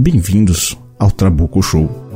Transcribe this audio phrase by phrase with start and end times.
[0.00, 2.07] Bem-vindos ao Trabuco Show.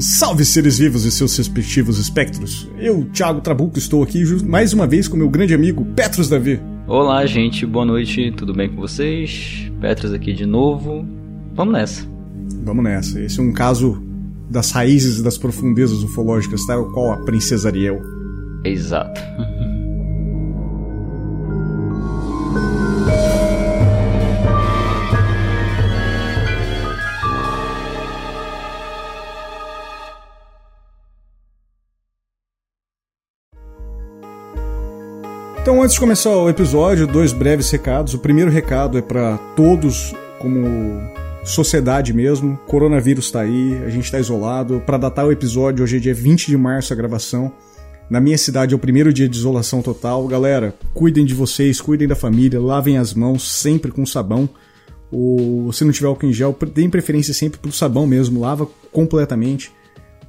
[0.00, 2.66] Salve seres vivos e seus respectivos espectros.
[2.78, 6.58] Eu, Thiago Trabuco, estou aqui mais uma vez com meu grande amigo Petros Davi.
[6.86, 9.70] Olá, gente, boa noite, tudo bem com vocês?
[9.78, 11.06] Petros aqui de novo.
[11.54, 12.08] Vamos nessa.
[12.64, 13.20] Vamos nessa.
[13.20, 14.02] Esse é um caso
[14.48, 18.00] das raízes e das profundezas ufológicas, tal qual a Princesa Ariel.
[18.64, 19.20] Exato.
[35.62, 38.14] Então, antes de começar o episódio, dois breves recados.
[38.14, 40.66] O primeiro recado é para todos, como
[41.44, 42.58] sociedade mesmo.
[42.66, 44.82] Coronavírus está aí, a gente está isolado.
[44.86, 47.52] Para datar o episódio, hoje é dia 20 de março a gravação.
[48.08, 50.26] Na minha cidade é o primeiro dia de isolação total.
[50.26, 54.48] Galera, cuidem de vocês, cuidem da família, lavem as mãos sempre com sabão.
[55.12, 59.70] Ou se não tiver álcool em gel, deem preferência sempre pro sabão mesmo, lava completamente.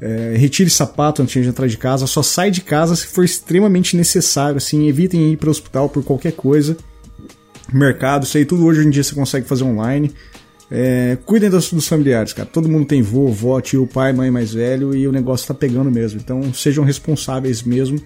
[0.01, 3.95] É, retire sapato antes de entrar de casa, só sai de casa se for extremamente
[3.95, 6.75] necessário, assim, evitem ir para o hospital por qualquer coisa.
[7.71, 10.11] Mercado, isso aí tudo hoje em dia você consegue fazer online.
[10.71, 12.49] É, cuidem dos, dos, familiares, cara.
[12.51, 15.91] Todo mundo tem vô, vó, tio, pai, mãe mais velho e o negócio tá pegando
[15.91, 16.19] mesmo.
[16.19, 18.01] Então sejam responsáveis mesmo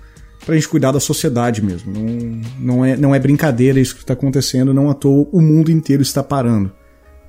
[0.45, 1.93] pra gente cuidar da sociedade mesmo.
[1.93, 5.71] Não, não, é, não é brincadeira isso que tá acontecendo, não à toa o mundo
[5.71, 6.71] inteiro está parando.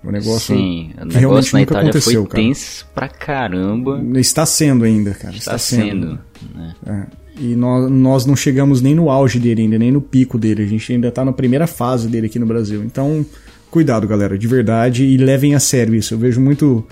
[0.04, 2.42] O negócio Sim, o negócio realmente na nunca Itália aconteceu, foi cara.
[2.42, 4.00] tenso pra caramba.
[4.16, 5.34] Está sendo ainda, cara.
[5.36, 5.84] Está, Está sendo.
[5.84, 6.18] sendo
[6.54, 6.74] né?
[6.86, 7.26] é.
[7.38, 10.62] E nós, nós não chegamos nem no auge dele ainda, nem no pico dele.
[10.62, 12.82] A gente ainda está na primeira fase dele aqui no Brasil.
[12.82, 13.26] Então,
[13.70, 16.14] cuidado, galera, de verdade, e levem a sério isso.
[16.14, 16.86] Eu vejo muito,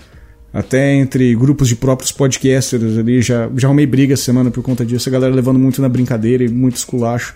[0.53, 4.85] até entre grupos de próprios podcasters ali, já, já arrumei briga essa semana por conta
[4.85, 7.33] disso, a galera levando muito na brincadeira e muito esculacho.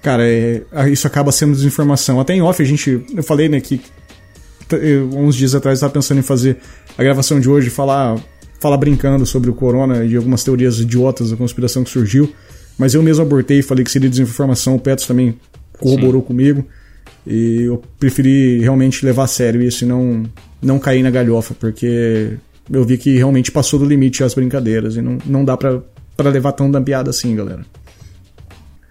[0.00, 2.18] Cara, é, isso acaba sendo desinformação.
[2.18, 3.78] Até em off a gente, eu falei, né, que
[5.14, 6.58] uns dias atrás estava pensando em fazer
[6.96, 8.18] a gravação de hoje, falar,
[8.60, 12.32] falar brincando sobre o corona e algumas teorias idiotas da conspiração que surgiu,
[12.76, 15.38] mas eu mesmo abortei e falei que seria desinformação, o Petros também
[15.78, 16.26] corroborou Sim.
[16.26, 16.64] comigo,
[17.26, 20.24] e eu preferi realmente levar a sério isso e não,
[20.62, 22.36] não cair na galhofa, porque
[22.70, 25.82] eu vi que realmente passou do limite as brincadeiras e não, não dá pra
[26.30, 27.64] levar tão da piada assim, galera.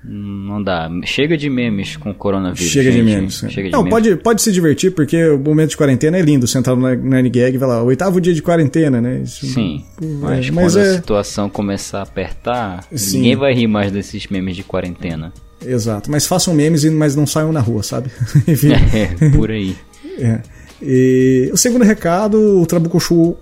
[0.09, 0.89] Não dá.
[1.03, 2.71] Chega de memes com coronavírus.
[2.71, 3.05] Chega gente.
[3.05, 3.43] de memes.
[3.49, 3.91] Chega de não, memes.
[3.91, 6.47] Pode, pode se divertir, porque o momento de quarentena é lindo.
[6.47, 9.21] Você entrar no Gag e vai lá, oitavo dia de quarentena, né?
[9.23, 9.83] Isso, Sim.
[10.21, 10.89] Mas, é, mas quando é...
[10.89, 13.17] a situação começar a apertar, Sim.
[13.17, 15.33] ninguém vai rir mais desses memes de quarentena.
[15.65, 16.09] Exato.
[16.09, 18.09] Mas façam memes, mas não saiam na rua, sabe?
[18.47, 18.69] Enfim.
[18.93, 19.75] É, por aí.
[20.19, 20.39] é.
[20.81, 23.37] E o segundo recado, o Trabuco Show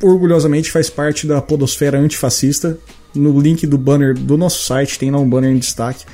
[0.00, 2.78] orgulhosamente faz parte da podosfera antifascista
[3.14, 6.04] no link do banner do nosso site tem lá um banner em destaque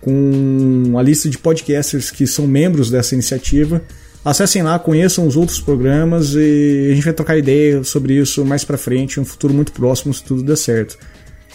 [0.00, 3.82] com a lista de podcasters que são membros dessa iniciativa.
[4.24, 8.64] Acessem lá, conheçam os outros programas e a gente vai trocar ideia sobre isso mais
[8.64, 10.98] para frente, em um futuro muito próximo, se tudo der certo.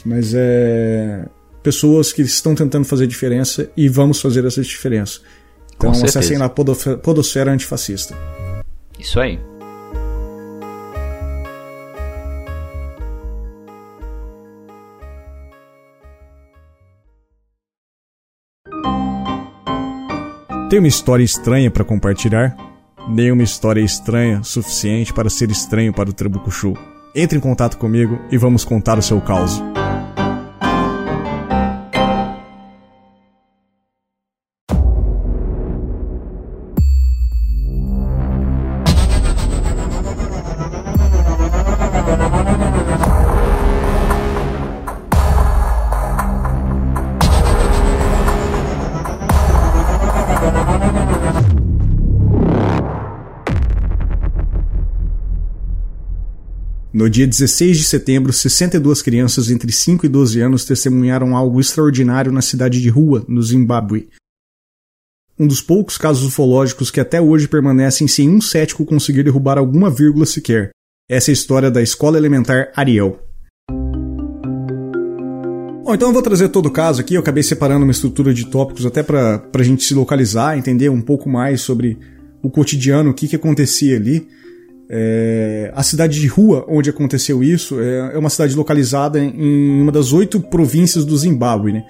[0.06, 1.26] Mas é
[1.62, 5.20] pessoas que estão tentando fazer diferença e vamos fazer essa diferença.
[5.76, 8.16] Então acessem lá Podosfera Antifascista.
[9.00, 9.40] Isso aí.
[20.70, 22.56] Tem uma história estranha para compartilhar?
[23.10, 26.76] Nenhuma história estranha suficiente para ser estranho para o Trebucuchu.
[27.16, 29.60] Entre em contato comigo e vamos contar o seu caos.
[57.00, 62.30] No dia 16 de setembro, 62 crianças entre 5 e 12 anos testemunharam algo extraordinário
[62.30, 64.10] na cidade de Rua, no Zimbábue.
[65.40, 69.90] Um dos poucos casos ufológicos que até hoje permanecem sem um cético conseguir derrubar alguma
[69.90, 70.72] vírgula sequer.
[71.10, 73.18] Essa é a história da escola elementar Ariel.
[75.86, 77.14] Bom, então eu vou trazer todo o caso aqui.
[77.14, 81.02] Eu acabei separando uma estrutura de tópicos até para a gente se localizar, entender um
[81.02, 81.98] pouco mais sobre
[82.44, 84.28] o cotidiano, o que, que acontecia ali.
[84.92, 89.92] É, a cidade de Rua, onde aconteceu isso, é, é uma cidade localizada em uma
[89.92, 91.86] das oito províncias do Zimbábue, né?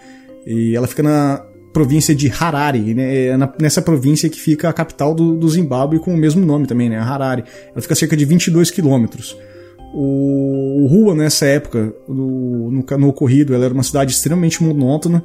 [0.45, 3.27] E ela fica na província de Harare, né?
[3.27, 6.89] É nessa província que fica a capital do, do Zimbábue com o mesmo nome também,
[6.89, 6.97] né?
[6.97, 7.45] Harare.
[7.71, 9.37] Ela fica a cerca de 22 quilômetros.
[9.93, 15.23] O, o Rua, nessa época, no, no, no ocorrido, ela era uma cidade extremamente monótona,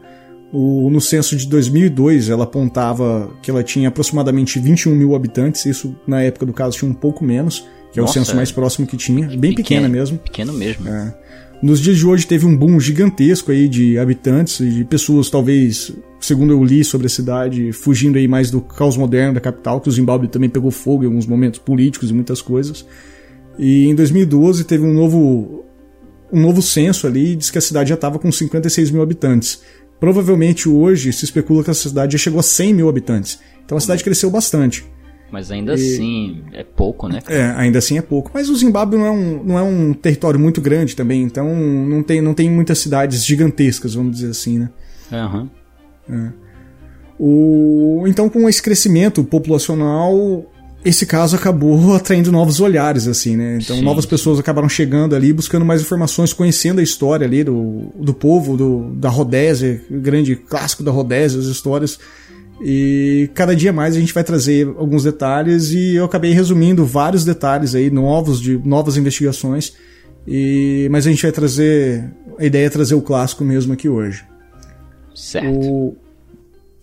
[0.56, 5.96] o, no censo de 2002, ela apontava que ela tinha aproximadamente 21 mil habitantes, isso
[6.06, 8.86] na época do caso tinha um pouco menos, que Nossa, é o censo mais próximo
[8.86, 10.18] que tinha, bem pequeno, pequena mesmo.
[10.18, 10.88] Pequeno mesmo.
[10.88, 11.12] É.
[11.60, 16.52] Nos dias de hoje teve um boom gigantesco aí de habitantes, de pessoas talvez, segundo
[16.52, 19.92] eu li sobre a cidade, fugindo aí mais do caos moderno da capital, que o
[19.92, 22.86] Zimbábue também pegou fogo em alguns momentos políticos e muitas coisas.
[23.58, 25.64] E em 2012 teve um novo
[26.32, 29.62] um novo censo ali e diz que a cidade já estava com 56 mil habitantes.
[30.00, 33.38] Provavelmente hoje se especula que a cidade já chegou a 100 mil habitantes.
[33.64, 34.84] Então a cidade cresceu bastante.
[35.30, 35.74] Mas ainda e...
[35.74, 37.20] assim é pouco, né?
[37.28, 38.30] É, ainda assim é pouco.
[38.32, 42.02] Mas o Zimbábue não é, um, não é um território muito grande também, então não
[42.02, 44.70] tem, não tem muitas cidades gigantescas, vamos dizer assim, né?
[45.10, 45.48] Uhum.
[46.08, 46.44] É.
[47.18, 50.44] O, então, com esse crescimento populacional,
[50.84, 53.58] esse caso acabou atraindo novos olhares, assim, né?
[53.62, 53.82] Então, Sim.
[53.82, 58.56] novas pessoas acabaram chegando ali, buscando mais informações, conhecendo a história ali do, do povo,
[58.56, 61.98] do, da Rodésia, o grande clássico da Rodésia, as histórias.
[62.60, 67.24] E cada dia mais a gente vai trazer alguns detalhes e eu acabei resumindo vários
[67.24, 69.72] detalhes aí novos de novas investigações.
[70.26, 74.24] E mas a gente vai trazer a ideia é trazer o clássico mesmo aqui hoje.
[75.14, 75.48] Certo.
[75.48, 75.96] O,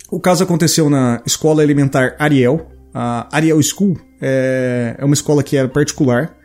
[0.09, 5.55] o caso aconteceu na Escola Elementar Ariel, a Ariel School é, é uma escola que
[5.55, 6.35] era particular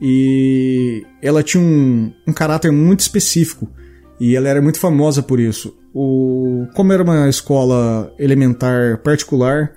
[0.00, 3.68] e ela tinha um, um caráter muito específico
[4.20, 5.76] e ela era muito famosa por isso.
[5.94, 9.72] O, como era uma escola elementar particular,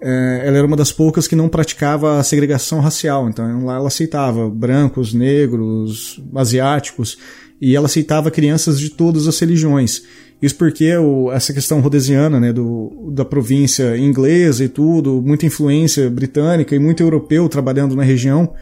[0.00, 3.28] é, ela era uma das poucas que não praticava a segregação racial.
[3.28, 7.18] Então lá ela aceitava brancos, negros, asiáticos
[7.60, 10.02] e ela aceitava crianças de todas as religiões.
[10.40, 16.10] Isso porque o, essa questão rodesiana, né, do, da província inglesa e tudo, muita influência
[16.10, 18.52] britânica e muito europeu trabalhando na região.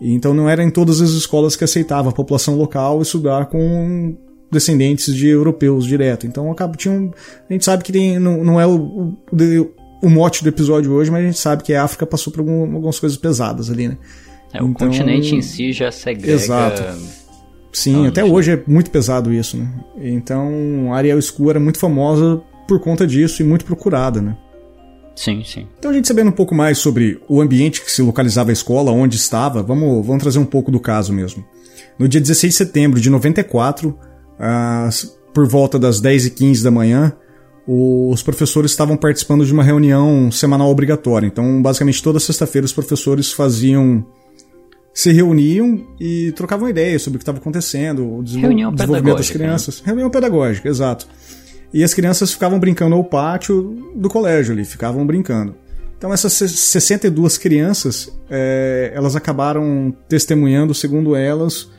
[0.00, 4.16] Então não era em todas as escolas que aceitava a população local estudar com
[4.50, 6.26] descendentes de europeus direto.
[6.26, 7.10] Então acaba tinha
[7.48, 11.08] a gente sabe que tem, não, não é o, o, o, mote do episódio hoje,
[11.10, 13.96] mas a gente sabe que a África passou por algum, algumas coisas pesadas ali, né?
[14.52, 16.82] É, o então, continente em si já segrega exato
[17.72, 19.66] Sim, até hoje é muito pesado isso, né?
[19.96, 24.36] Então, a Ariel School era muito famosa por conta disso e muito procurada, né?
[25.16, 25.66] Sim, sim.
[25.78, 28.90] Então, a gente sabendo um pouco mais sobre o ambiente que se localizava a escola,
[28.90, 31.44] onde estava, vamos, vamos trazer um pouco do caso mesmo.
[31.98, 33.98] No dia 16 de setembro de 94,
[35.32, 37.12] por volta das 10h15 da manhã,
[37.66, 41.26] os professores estavam participando de uma reunião semanal obrigatória.
[41.26, 44.04] Então, basicamente, toda sexta-feira os professores faziam
[44.94, 49.32] se reuniam e trocavam ideias sobre o que estava acontecendo, o desenvolvimento das né?
[49.32, 49.80] crianças.
[49.80, 49.86] Né?
[49.86, 51.06] Reunião pedagógica, exato.
[51.72, 55.54] E as crianças ficavam brincando no pátio do colégio ali, ficavam brincando.
[55.96, 61.70] Então essas 62 crianças, é, elas acabaram testemunhando, segundo elas,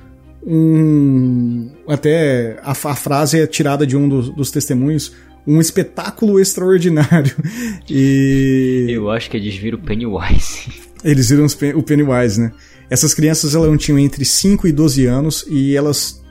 [0.46, 5.14] um até a, a frase é tirada de um dos, dos testemunhos,
[5.46, 7.36] um espetáculo extraordinário.
[7.90, 10.72] E eu acho que eles viram Pennywise.
[11.04, 11.46] Eles viram
[11.76, 12.54] o Pennywise, né?
[12.94, 16.24] Essas crianças elas tinham entre 5 e 12 anos e elas,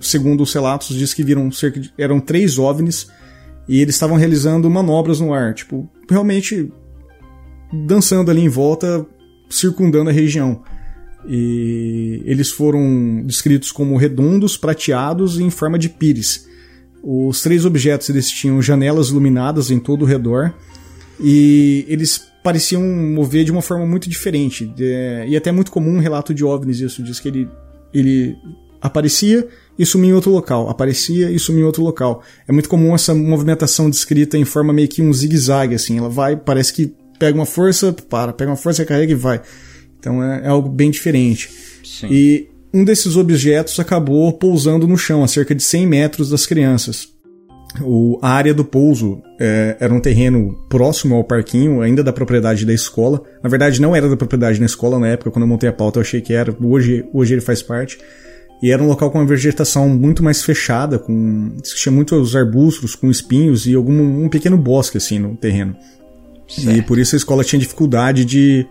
[0.00, 3.08] segundo os relatos, diz que viram cerca de, eram três OVNIs
[3.66, 6.72] e eles estavam realizando manobras no ar, tipo, realmente
[7.84, 9.04] dançando ali em volta,
[9.50, 10.62] circundando a região.
[11.26, 16.46] E eles foram descritos como redondos, prateados e em forma de pires.
[17.02, 20.54] Os três objetos eles tinham janelas iluminadas em todo o redor
[21.18, 24.70] e eles pareciam mover de uma forma muito diferente.
[24.78, 27.48] É, e até muito comum um relato de OVNIs isso, diz que ele,
[27.92, 28.36] ele
[28.82, 29.48] aparecia
[29.78, 32.22] e sumia em outro local, aparecia e sumia em outro local.
[32.46, 36.36] É muito comum essa movimentação descrita em forma meio que um zigue-zague, assim, ela vai,
[36.36, 39.40] parece que pega uma força, para, pega uma força, carrega e vai.
[39.98, 41.50] Então é, é algo bem diferente.
[41.82, 42.08] Sim.
[42.10, 47.08] E um desses objetos acabou pousando no chão, a cerca de 100 metros das crianças.
[47.82, 52.64] O, a área do pouso é, era um terreno próximo ao parquinho, ainda da propriedade
[52.64, 53.22] da escola.
[53.42, 55.98] Na verdade, não era da propriedade da escola na época, quando eu montei a pauta
[55.98, 56.54] eu achei que era.
[56.62, 57.98] Hoje, hoje ele faz parte.
[58.62, 63.10] E era um local com uma vegetação muito mais fechada, com tinha muitos arbustos com
[63.10, 65.76] espinhos e algum um pequeno bosque assim no terreno.
[66.48, 66.76] Certo.
[66.76, 68.66] E por isso a escola tinha dificuldade de,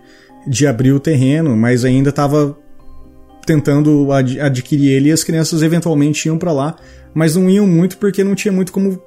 [0.48, 2.56] de abrir o terreno, mas ainda estava
[3.46, 6.76] tentando ad adquirir ele e as crianças eventualmente iam para lá,
[7.14, 9.00] mas não iam muito porque não tinha muito como,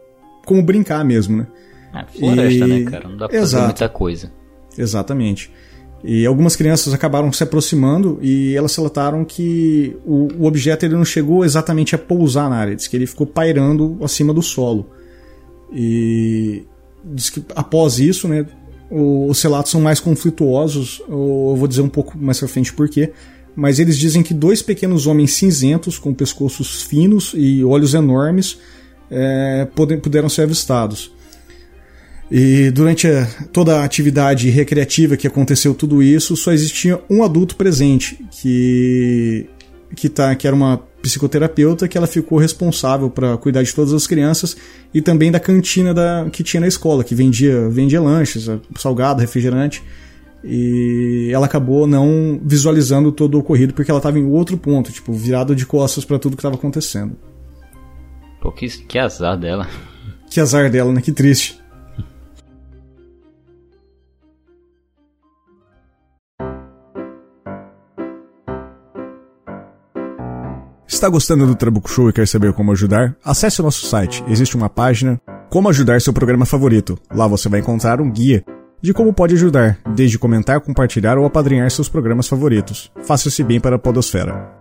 [0.46, 1.48] como brincar mesmo, né?
[1.94, 2.84] É, floresta, e...
[2.84, 3.10] né, cara?
[3.10, 3.52] Não dá pra Exato.
[3.52, 4.32] fazer muita coisa.
[4.78, 5.52] Exatamente.
[6.04, 11.04] E algumas crianças acabaram se aproximando e elas relataram que o, o, objeto ele não
[11.04, 14.90] chegou exatamente a pousar na área, diz que ele ficou pairando acima do solo.
[15.74, 16.64] E
[17.04, 18.46] diz que após isso, né,
[18.90, 23.12] os relatos são mais conflituosos, eu vou dizer um pouco mais pra frente por quê,
[23.58, 28.60] mas eles dizem que dois pequenos homens cinzentos, com pescoços finos e olhos enormes,
[29.10, 29.68] é,
[30.04, 31.12] puderam ser avistados.
[32.30, 37.56] E durante a, toda a atividade recreativa que aconteceu tudo isso, só existia um adulto
[37.56, 39.50] presente, que,
[39.96, 44.06] que, tá, que era uma psicoterapeuta, que ela ficou responsável para cuidar de todas as
[44.06, 44.56] crianças
[44.94, 48.48] e também da cantina da, que tinha na escola, que vendia, vendia lanches,
[48.78, 49.82] salgado, refrigerante.
[50.50, 55.12] E ela acabou não visualizando todo o ocorrido porque ela estava em outro ponto, tipo,
[55.12, 57.18] virada de costas para tudo que estava acontecendo.
[58.42, 59.68] Pô, que, que azar dela.
[60.30, 61.02] Que azar dela, né?
[61.02, 61.60] Que triste.
[70.88, 73.16] Está gostando do Trabuco Show e quer saber como ajudar?
[73.24, 74.24] Acesse o nosso site.
[74.28, 76.98] Existe uma página Como ajudar seu programa favorito.
[77.14, 78.44] Lá você vai encontrar um guia
[78.82, 82.92] de como pode ajudar, desde comentar, compartilhar ou apadrinhar seus programas favoritos.
[83.04, 84.57] Faça-se bem para a podosfera.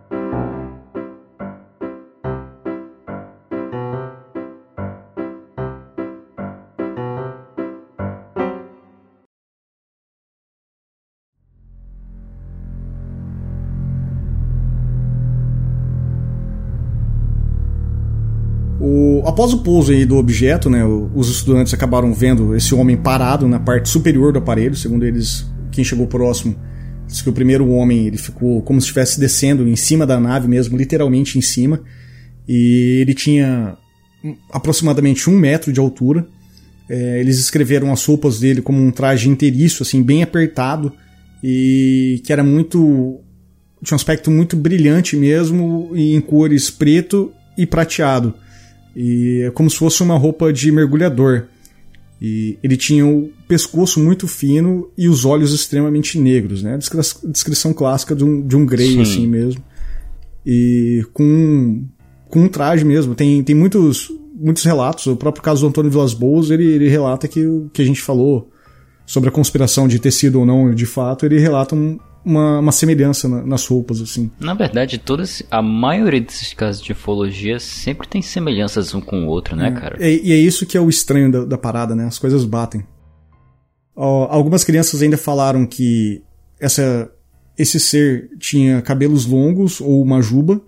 [19.36, 23.60] Após o pouso aí do objeto, né, os estudantes acabaram vendo esse homem parado na
[23.60, 26.56] parte superior do aparelho, segundo eles, quem chegou próximo
[27.06, 30.48] disse que o primeiro homem ele ficou como se estivesse descendo em cima da nave
[30.48, 31.82] mesmo, literalmente em cima,
[32.48, 33.76] e ele tinha
[34.50, 36.26] aproximadamente um metro de altura.
[36.88, 40.90] É, eles escreveram as roupas dele como um traje inteiriço, assim, bem apertado,
[41.44, 43.20] e que era muito.
[43.84, 48.34] tinha um aspecto muito brilhante mesmo, e em cores preto e prateado.
[48.96, 51.44] E é como se fosse uma roupa de mergulhador.
[52.20, 56.74] E ele tinha o pescoço muito fino e os olhos extremamente negros, né?
[56.74, 59.62] A descrição clássica de um, de um grey, assim mesmo.
[60.46, 61.84] E com,
[62.30, 63.14] com um traje mesmo.
[63.14, 65.06] Tem, tem muitos, muitos relatos.
[65.06, 68.00] O próprio caso do Antônio Vilas Boas, ele, ele relata que o que a gente
[68.00, 68.50] falou
[69.04, 72.72] sobre a conspiração de ter sido ou não de fato, ele relata um, uma, uma
[72.72, 74.32] semelhança na, nas roupas, assim.
[74.40, 79.28] Na verdade, todas, a maioria desses casos de ufologia sempre tem semelhanças um com o
[79.28, 79.96] outro, né, é, cara?
[80.04, 82.04] E, e, é isso que é o estranho da, da parada, né?
[82.04, 82.84] As coisas batem.
[83.94, 86.20] Ó, algumas crianças ainda falaram que
[86.58, 87.08] essa,
[87.56, 90.60] esse ser tinha cabelos longos ou uma juba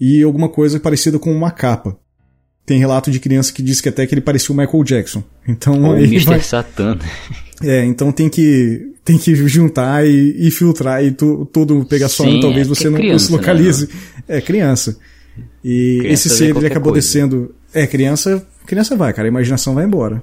[0.00, 1.98] e alguma coisa parecida com uma capa.
[2.72, 5.22] Tem relato de criança que diz que até que ele parecia o Michael Jackson.
[5.46, 6.24] Então, Ou o Mr.
[6.24, 6.40] Vai...
[6.40, 6.98] Satan.
[7.62, 12.24] É, então tem que tem que juntar e, e filtrar e tu, tudo pegar só
[12.24, 13.86] um, talvez é você é não criança, se localize.
[13.88, 13.92] Né?
[14.26, 14.96] É criança.
[15.62, 17.06] E criança esse ser ele acabou coisa.
[17.06, 17.54] descendo.
[17.74, 20.22] É, criança, criança vai, cara, a imaginação vai embora.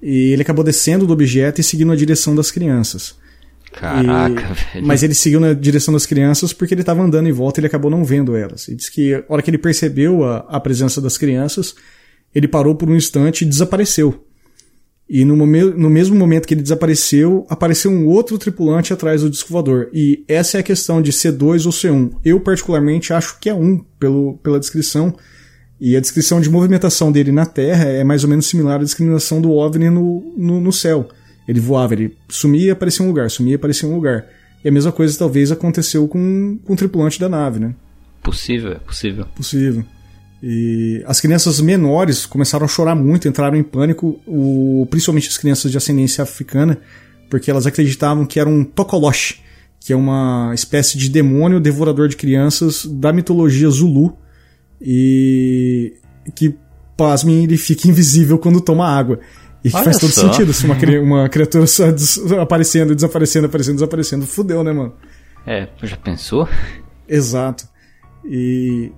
[0.00, 3.16] E ele acabou descendo do objeto e seguindo a direção das crianças.
[3.72, 4.86] Caraca, e, velho.
[4.86, 7.66] Mas ele seguiu na direção das crianças porque ele estava andando em volta e ele
[7.66, 8.68] acabou não vendo elas.
[8.68, 11.74] E diz que a hora que ele percebeu a, a presença das crianças,
[12.34, 14.24] ele parou por um instante e desapareceu.
[15.08, 19.52] E no, no, mesmo momento que ele desapareceu, apareceu um outro tripulante atrás do disco
[19.52, 19.90] voador.
[19.92, 22.12] E essa é a questão de C2 ou C1.
[22.24, 25.14] Eu, particularmente, acho que é um, pelo, pela descrição.
[25.78, 29.42] E a descrição de movimentação dele na Terra é mais ou menos similar à descrição
[29.42, 31.08] do OVNI no, no, no céu.
[31.46, 34.26] Ele voava, ele sumia e aparecia um lugar, sumia e aparecia um lugar.
[34.64, 37.74] E a mesma coisa talvez aconteceu com, com o tripulante da nave, né?
[38.22, 39.26] Possível, é possível.
[39.34, 39.84] Possível.
[40.42, 45.70] E as crianças menores começaram a chorar muito, entraram em pânico, o, principalmente as crianças
[45.70, 46.78] de ascendência africana,
[47.30, 49.40] porque elas acreditavam que era um tokolosh,
[49.80, 54.16] que é uma espécie de demônio devorador de crianças da mitologia Zulu,
[54.80, 55.94] e
[56.34, 56.54] que,
[56.96, 59.20] pasmem, ele fica invisível quando toma água.
[59.64, 60.32] E Olha faz todo só.
[60.32, 61.84] sentido se uma, uma criatura só
[62.40, 64.26] aparecendo, desaparecendo, aparecendo, desaparecendo.
[64.26, 64.94] Fudeu, né, mano?
[65.46, 66.48] É, já pensou?
[67.08, 67.68] Exato.
[68.24, 68.92] E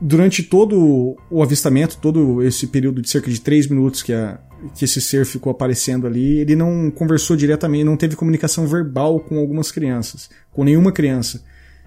[0.00, 4.40] durante todo o avistamento, todo esse período de cerca de 3 minutos que, a,
[4.74, 9.38] que esse ser ficou aparecendo ali, ele não conversou diretamente, não teve comunicação verbal com
[9.38, 11.42] algumas crianças, com nenhuma criança.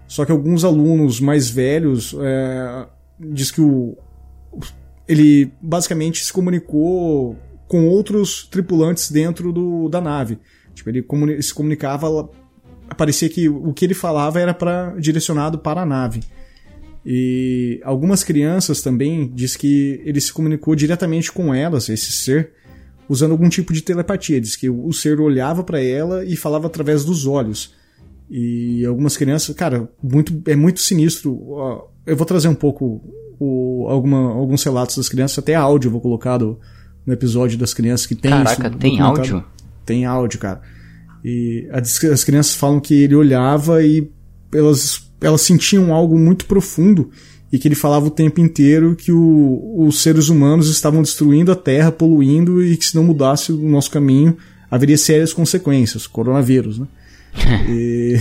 [0.08, 2.86] Só que alguns alunos mais velhos é,
[3.20, 3.98] diz que o,
[5.08, 7.38] ele basicamente se comunicou
[7.74, 10.38] com outros tripulantes dentro do, da nave.
[10.75, 12.30] Tipo, ele comuni se comunicava,
[12.96, 16.20] parecia que o que ele falava era para direcionado para a nave.
[17.03, 22.51] E algumas crianças também diz que ele se comunicou diretamente com elas, esse ser,
[23.10, 24.39] usando algum tipo de telepatia.
[24.39, 27.74] Diz que o ser olhava para ela e falava através dos olhos.
[28.30, 31.89] E algumas crianças, cara, muito, é muito sinistro.
[32.06, 33.01] Eu vou trazer um pouco
[33.39, 36.60] o, alguma, alguns relatos das crianças, até áudio eu vou colocar do,
[37.06, 39.44] no episódio das crianças que tem Caraca, isso, tem áudio?
[39.86, 40.62] Tem áudio, cara.
[41.24, 44.10] E as, as crianças falam que ele olhava e
[44.54, 47.10] elas, elas sentiam algo muito profundo
[47.52, 51.56] e que ele falava o tempo inteiro que o, os seres humanos estavam destruindo a
[51.56, 54.36] Terra, poluindo e que se não mudasse o nosso caminho
[54.72, 56.88] haveria sérias consequências, coronavírus, né?
[57.70, 58.16] e,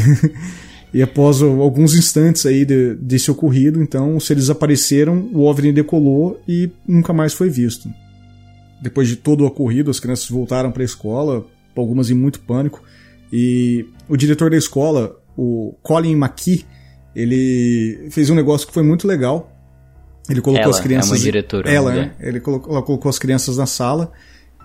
[0.92, 6.40] e após alguns instantes aí de, desse ocorrido, então os seres apareceram, o OVNI decolou
[6.46, 7.88] e nunca mais foi visto.
[8.82, 12.82] Depois de todo o ocorrido, as crianças voltaram para a escola, algumas em muito pânico,
[13.32, 16.66] e o diretor da escola, o Colin McKee,
[17.14, 19.50] ele fez um negócio que foi muito legal.
[20.28, 21.10] Ele colocou ela as crianças.
[21.10, 21.70] É uma diretora.
[21.70, 22.12] Ela, né?
[22.20, 24.12] Ele colocou, ela colocou as crianças na sala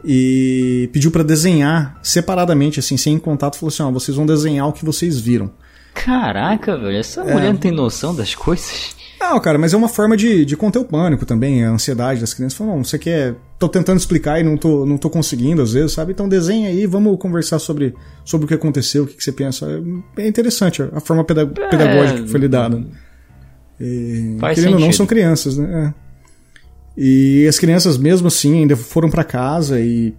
[0.04, 3.58] e pediu para desenhar separadamente, assim, sem contato.
[3.58, 5.52] Falou assim: ó, vocês vão desenhar o que vocês viram.
[6.04, 7.34] Caraca, velho, essa é.
[7.34, 8.96] mulher não tem noção das coisas.
[9.20, 12.34] Não, cara, mas é uma forma de, de conter o pânico também, a ansiedade das
[12.34, 12.58] crianças.
[12.58, 13.36] Falam, não, você quer.
[13.58, 16.12] tô tentando explicar e não tô, não tô conseguindo, às vezes, sabe?
[16.12, 19.66] Então desenha aí, vamos conversar sobre, sobre o que aconteceu, o que, que você pensa.
[20.18, 22.86] É interessante a forma pedag é, pedagógica que foi lidada.
[23.80, 24.74] E, querendo sentido.
[24.74, 25.94] ou não, são crianças, né?
[25.96, 26.08] É.
[27.00, 30.14] E as crianças, mesmo assim, ainda foram para casa e.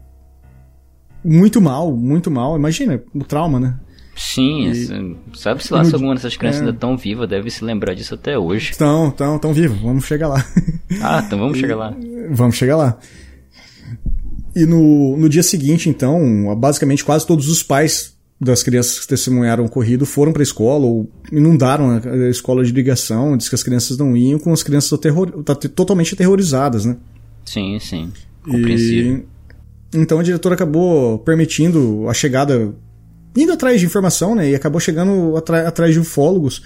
[1.25, 2.57] Muito mal, muito mal.
[2.57, 3.75] Imagina o trauma, né?
[4.19, 6.65] Sim, sabe-se lá se alguma dessas crianças é.
[6.65, 8.73] ainda tão viva, deve se lembrar disso até hoje.
[8.73, 10.45] Estão, estão, estão vivos, vamos chegar lá.
[11.01, 11.95] Ah, então vamos e, chegar lá.
[12.31, 12.99] Vamos chegar lá.
[14.57, 16.19] E no, no dia seguinte, então,
[16.57, 20.85] basicamente quase todos os pais das crianças que testemunharam o ocorrido foram para a escola
[20.85, 24.93] ou inundaram a escola de ligação, diz que as crianças não iam, com as crianças
[24.93, 25.31] aterror,
[25.75, 26.97] totalmente aterrorizadas, né?
[27.45, 28.13] Sim, sim.
[28.43, 29.25] Compreensível.
[29.95, 32.75] E, então a diretora acabou permitindo a chegada
[33.37, 34.51] indo atrás de informação, né?
[34.51, 36.63] E acabou chegando atrás de ufólogos.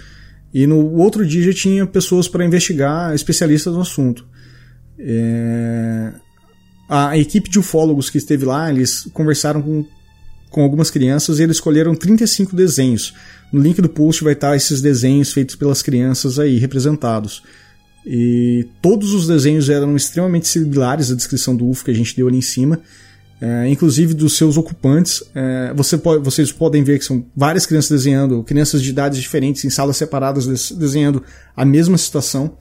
[0.53, 4.25] E no outro dia já tinha pessoas para investigar, especialistas no assunto.
[4.99, 6.13] É...
[6.87, 9.85] A equipe de ufólogos que esteve lá, eles conversaram com,
[10.49, 13.13] com algumas crianças e eles escolheram 35 desenhos.
[13.51, 17.41] No link do post vai estar esses desenhos feitos pelas crianças aí representados.
[18.05, 22.27] E todos os desenhos eram extremamente similares à descrição do UFO que a gente deu
[22.27, 22.79] ali em cima
[23.43, 25.21] é, inclusive dos seus ocupantes.
[25.35, 29.69] É, você vocês podem ver que são várias crianças desenhando, crianças de idades diferentes, em
[29.69, 31.21] salas separadas, desenhando
[31.53, 32.57] a mesma situação.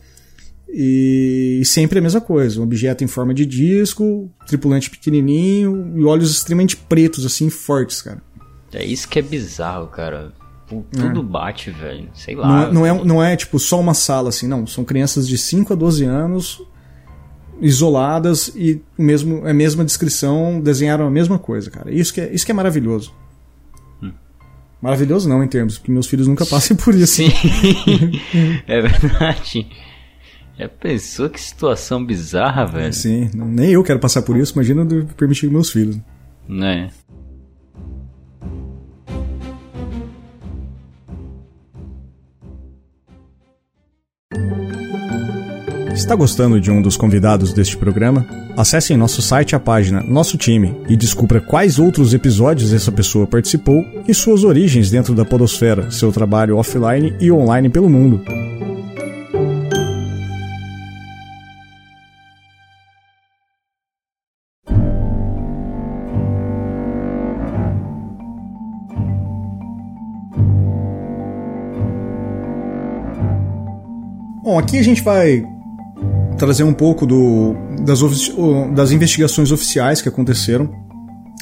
[0.68, 6.33] E sempre a mesma coisa: um objeto em forma de disco, tripulante pequenininho e olhos
[6.33, 8.21] extremamente pretos, assim, fortes, cara.
[8.73, 10.33] É isso que é bizarro, cara.
[10.66, 11.23] Tudo é.
[11.23, 12.09] bate, velho.
[12.12, 12.73] Sei lá.
[12.73, 14.66] Não, é, não, é, não é tipo só uma sala assim, não.
[14.66, 16.61] São crianças de 5 a 12 anos
[17.62, 21.90] isoladas e mesmo, a mesma descrição, desenharam a mesma coisa, cara.
[21.90, 23.14] Isso que é, isso que é maravilhoso.
[24.03, 24.12] Hum.
[24.83, 27.14] Maravilhoso não, em termos, porque meus filhos nunca passem por isso.
[27.14, 27.33] Sim,
[28.66, 29.68] é verdade.
[30.59, 32.92] É pessoa que situação bizarra, velho.
[32.92, 34.85] Sim, nem eu quero passar por isso, imagina
[35.16, 35.98] permitir meus filhos.
[36.48, 36.90] Né?
[45.95, 48.27] Está gostando de um dos convidados deste programa?
[48.57, 53.27] Acesse em nosso site a página Nosso Time e descubra quais outros episódios essa pessoa
[53.27, 58.25] participou e suas origens dentro da Podosfera, seu trabalho offline e online pelo mundo.
[74.43, 75.43] Bom, aqui a gente vai
[76.37, 78.01] trazer um pouco do, das,
[78.75, 80.71] das investigações oficiais que aconteceram.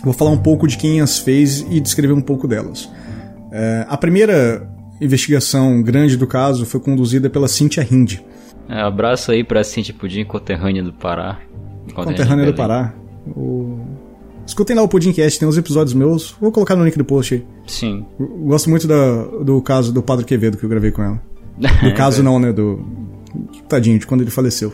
[0.02, 2.90] Vou falar um pouco de quem as fez e descrever um pouco delas.
[3.52, 4.68] É, a primeira
[5.00, 8.18] investigação grande do caso foi conduzida pela Cynthia Hind.
[8.68, 11.40] É, abraço aí pra Cynthia Pudim, conterrânea do Pará.
[11.94, 12.94] Conterrânea do Pará.
[13.26, 13.80] O...
[14.46, 16.34] Escutem lá o Pudimcast, tem uns episódios meus.
[16.40, 17.46] Vou colocar no link do post aí.
[17.66, 18.04] Sim.
[18.18, 21.20] Gosto muito da, do caso do Padre Quevedo que eu gravei com ela.
[21.60, 22.52] Do caso não, né?
[22.54, 22.82] Do,
[23.70, 24.72] tadinho, de quando ele faleceu.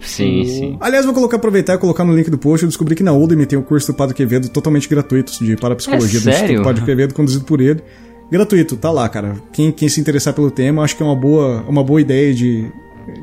[0.00, 0.46] Sim, o...
[0.46, 0.76] sim.
[0.80, 2.64] Aliás, vou colocar, aproveitar e colocar no link do post.
[2.64, 6.20] Eu descobri que na Udemy tem o curso do Padre Quevedo totalmente gratuito de parapsicologia
[6.20, 7.82] é do Instituto Padre Quevedo, conduzido por ele.
[8.30, 9.36] Gratuito, tá lá, cara.
[9.52, 12.70] Quem, quem se interessar pelo tema, acho que é uma boa, uma boa ideia de,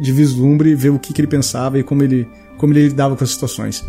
[0.01, 3.23] de vislumbre, ver o que, que ele pensava e como ele, como ele lidava com
[3.23, 3.83] as situações.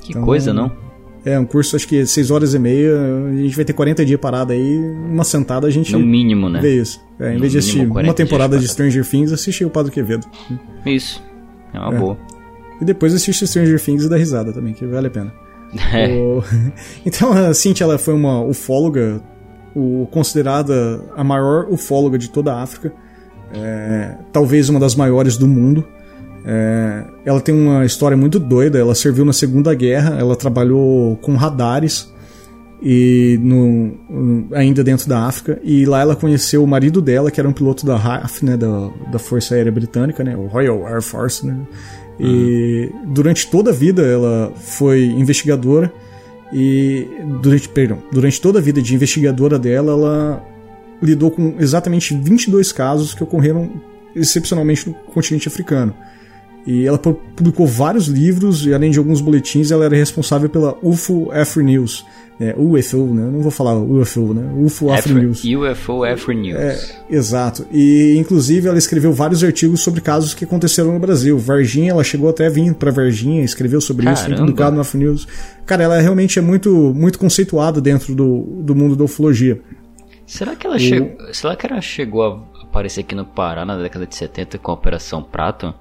[0.00, 0.85] Que então, coisa, não?
[1.26, 2.96] É, um curso acho que 6 horas e meia,
[3.28, 5.90] a gente vai ter 40 dias parado aí, uma sentada a gente.
[5.90, 6.60] No mínimo, né?
[6.60, 7.04] Vê isso.
[7.18, 10.24] É, em vez de assistir uma temporada de Stranger Things, assistir o Padre Quevedo.
[10.86, 11.20] Isso.
[11.74, 11.98] É uma é.
[11.98, 12.16] boa.
[12.80, 15.34] E depois assiste Stranger Things e dá risada também, que vale a pena.
[15.92, 16.06] É.
[16.14, 16.44] O...
[17.04, 19.20] Então a Cintia ela foi uma ufóloga,
[19.74, 20.06] o...
[20.12, 22.92] considerada a maior ufóloga de toda a África,
[23.52, 24.14] é...
[24.32, 25.84] talvez uma das maiores do mundo.
[26.46, 28.78] É, ela tem uma história muito doida.
[28.78, 32.14] Ela serviu na Segunda Guerra, ela trabalhou com radares
[32.80, 35.58] e no, ainda dentro da África.
[35.64, 38.90] E lá ela conheceu o marido dela, que era um piloto da RAF, né, da,
[39.10, 41.44] da Força Aérea Britânica, né, o Royal Air Force.
[41.44, 41.56] Né,
[42.20, 43.12] e uhum.
[43.12, 45.92] durante toda a vida ela foi investigadora.
[46.52, 47.08] E
[47.42, 50.44] durante, perdão, durante toda a vida de investigadora dela, ela
[51.02, 53.68] lidou com exatamente 22 casos que ocorreram
[54.14, 55.92] excepcionalmente no continente africano.
[56.66, 61.30] E ela publicou vários livros e além de alguns boletins, ela era responsável pela UFO
[61.30, 62.04] Afro News.
[62.38, 63.22] É, UFO, né?
[63.22, 64.52] Eu não vou falar UFO, né?
[64.54, 65.42] UFO Afro, News.
[65.42, 66.58] UFO Afro News.
[66.58, 67.66] É, exato.
[67.72, 71.38] E inclusive ela escreveu vários artigos sobre casos que aconteceram no Brasil.
[71.38, 74.20] Varginha, ela chegou até a vir para Varginha, escreveu sobre Caramba.
[74.20, 75.26] isso, foi publicado no Afro News.
[75.64, 79.58] Cara, ela realmente é muito muito conceituada dentro do, do mundo da ufologia.
[80.26, 84.06] Será que ela chegou, será que ela chegou a aparecer aqui no Pará na década
[84.06, 85.72] de 70 com a Operação Prato?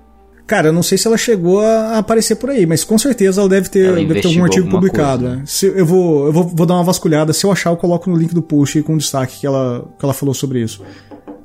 [0.47, 3.49] Cara, eu não sei se ela chegou a aparecer por aí, mas com certeza ela
[3.49, 5.23] deve ter, ela deve ter algum artigo publicado.
[5.23, 5.43] Coisa, né?
[5.45, 7.33] Se, eu vou, eu vou, vou dar uma vasculhada.
[7.33, 10.13] Se eu achar, eu coloco no link do post com destaque que ela, que ela
[10.13, 10.83] falou sobre isso.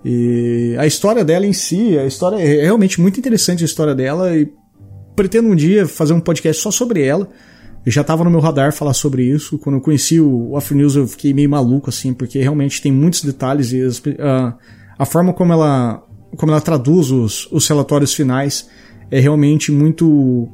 [0.04, 4.36] E a história dela em si, a história é realmente muito interessante a história dela
[4.36, 4.52] e
[5.16, 7.26] pretendo um dia fazer um podcast só sobre ela.
[7.84, 9.58] Eu já estava no meu radar falar sobre isso.
[9.58, 13.24] Quando eu conheci o Off News, eu fiquei meio maluco, assim, porque realmente tem muitos
[13.24, 14.54] detalhes e as, a,
[14.98, 16.02] a forma como ela,
[16.36, 18.68] como ela traduz os, os relatórios finais
[19.10, 20.48] é realmente muito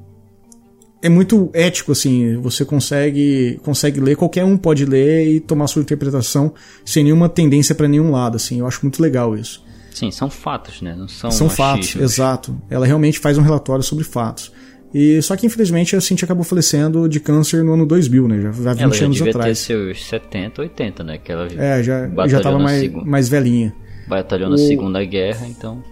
[1.02, 5.82] é muito ético assim, você consegue consegue ler, qualquer um pode ler e tomar sua
[5.82, 6.52] interpretação
[6.84, 8.60] sem nenhuma tendência para nenhum lado, assim.
[8.60, 9.64] Eu acho muito legal isso.
[9.92, 10.94] Sim, são fatos, né?
[10.94, 12.60] Não são São fatos, exato.
[12.68, 14.52] Ela realmente faz um relatório sobre fatos.
[14.92, 18.40] E só que infelizmente a Cintia acabou falecendo de câncer no ano 2000, né?
[18.40, 19.58] Já, já 20 ela já anos devia atrás.
[19.58, 21.18] ter seus 70, 80, né?
[21.18, 23.74] Que ela é, já já tava mais, mais velhinha.
[24.08, 24.50] Batalhou o...
[24.50, 25.82] na Segunda Guerra, então.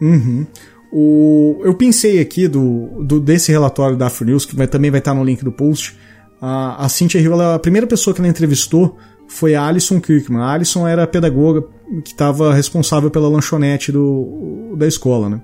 [0.00, 0.46] Uhum.
[0.92, 5.14] O, eu pensei aqui do, do desse relatório da Afronews, que vai, também vai estar
[5.14, 5.96] no link do post.
[6.38, 10.42] A, a Cynthia Hill, ela, a primeira pessoa que ela entrevistou foi a Alison Kirkman.
[10.42, 11.64] A Alison era a pedagoga
[12.04, 15.40] que estava responsável pela lanchonete do, da escola, né?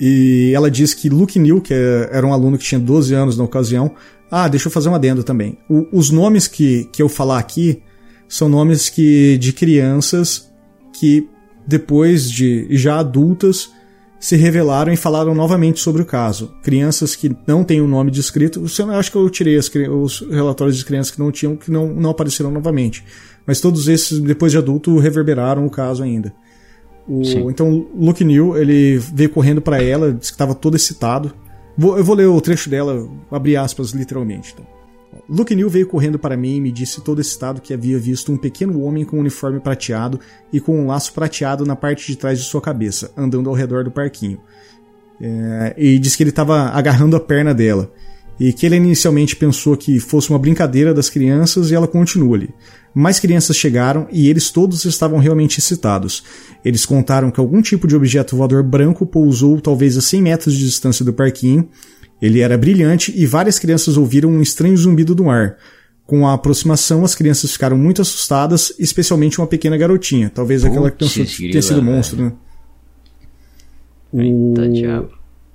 [0.00, 3.38] E ela disse que Luke New, que é, era um aluno que tinha 12 anos
[3.38, 3.92] na ocasião.
[4.30, 5.58] Ah, deixa eu fazer uma adendo também.
[5.68, 7.82] O, os nomes que, que eu falar aqui
[8.28, 10.50] são nomes que de crianças
[10.92, 11.28] que
[11.66, 13.70] depois de já adultas
[14.20, 16.52] se revelaram e falaram novamente sobre o caso.
[16.62, 20.76] Crianças que não têm o nome descrito, eu acho que eu tirei as, os relatórios
[20.76, 23.04] de crianças que não tinham, que não, não apareceram novamente.
[23.46, 26.34] Mas todos esses, depois de adulto, reverberaram o caso ainda.
[27.06, 31.32] O, então, Luke New, ele veio correndo para ela, disse que estava todo excitado.
[31.76, 34.52] Vou, eu vou ler o trecho dela, abrir aspas literalmente.
[34.52, 34.77] Então.
[35.28, 38.36] Luke New veio correndo para mim e me disse todo excitado que havia visto um
[38.36, 40.20] pequeno homem com um uniforme prateado
[40.52, 43.84] e com um laço prateado na parte de trás de sua cabeça, andando ao redor
[43.84, 44.38] do parquinho.
[45.20, 47.90] É, e disse que ele estava agarrando a perna dela.
[48.40, 52.50] E que ele inicialmente pensou que fosse uma brincadeira das crianças e ela continua ali.
[52.94, 56.22] Mais crianças chegaram e eles todos estavam realmente excitados.
[56.64, 60.64] Eles contaram que algum tipo de objeto voador branco pousou talvez a 100 metros de
[60.64, 61.68] distância do parquinho
[62.20, 65.56] ele era brilhante e várias crianças ouviram um estranho zumbido do ar.
[66.04, 70.98] Com a aproximação, as crianças ficaram muito assustadas, especialmente uma pequena garotinha, talvez aquela que
[70.98, 72.32] pensou que tenha sido monstro, né?
[74.12, 74.54] O...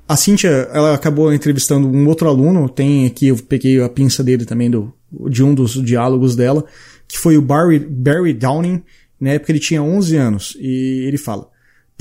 [0.08, 4.45] A Cynthia, ela acabou entrevistando um outro aluno, tem aqui, eu peguei a pinça dele
[4.45, 4.93] também, do,
[5.30, 6.63] de um dos diálogos dela,
[7.08, 8.84] que foi o Barry, Barry Downing,
[9.19, 11.47] na época ele tinha 11 anos, e ele fala,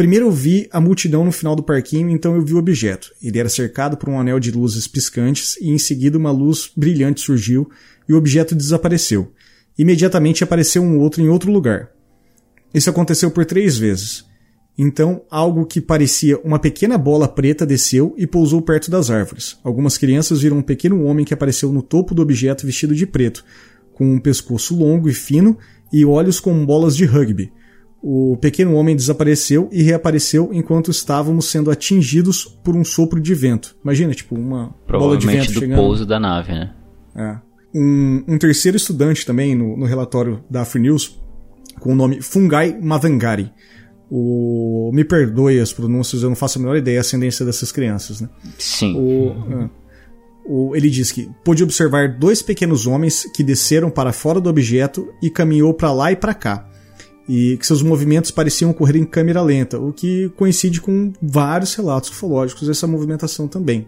[0.02, 3.12] Primeiro eu vi a multidão no final do parquinho, então eu vi o objeto.
[3.22, 7.20] Ele era cercado por um anel de luzes piscantes e em seguida uma luz brilhante
[7.20, 7.70] surgiu
[8.08, 9.30] e o objeto desapareceu.
[9.78, 11.88] Imediatamente apareceu um outro em outro lugar.
[12.74, 14.24] Isso aconteceu por três vezes.
[14.76, 19.56] Então, algo que parecia uma pequena bola preta desceu e pousou perto das árvores.
[19.62, 23.44] Algumas crianças viram um pequeno homem que apareceu no topo do objeto vestido de preto,
[23.94, 25.56] com um pescoço longo e fino
[25.92, 27.52] e olhos com bolas de rugby.
[28.02, 33.76] O pequeno homem desapareceu e reapareceu enquanto estávamos sendo atingidos por um sopro de vento.
[33.84, 35.78] Imagina, tipo, uma bola de vento do chegando.
[35.78, 36.74] pouso da nave, né?
[37.14, 37.36] É.
[37.72, 40.82] Um, um terceiro estudante também no, no relatório da Afro
[41.78, 43.52] com o nome Fungai Mavangari.
[44.10, 48.20] O, me perdoe as pronúncias, eu não faço a menor ideia da ascendência dessas crianças,
[48.20, 48.28] né?
[48.58, 48.94] Sim.
[48.96, 49.70] O, é.
[50.44, 55.08] o, ele diz que pôde observar dois pequenos homens que desceram para fora do objeto
[55.22, 56.71] e caminhou para lá e para cá
[57.28, 62.10] e que seus movimentos pareciam ocorrer em câmera lenta, o que coincide com vários relatos
[62.10, 63.86] ufológicos dessa movimentação também.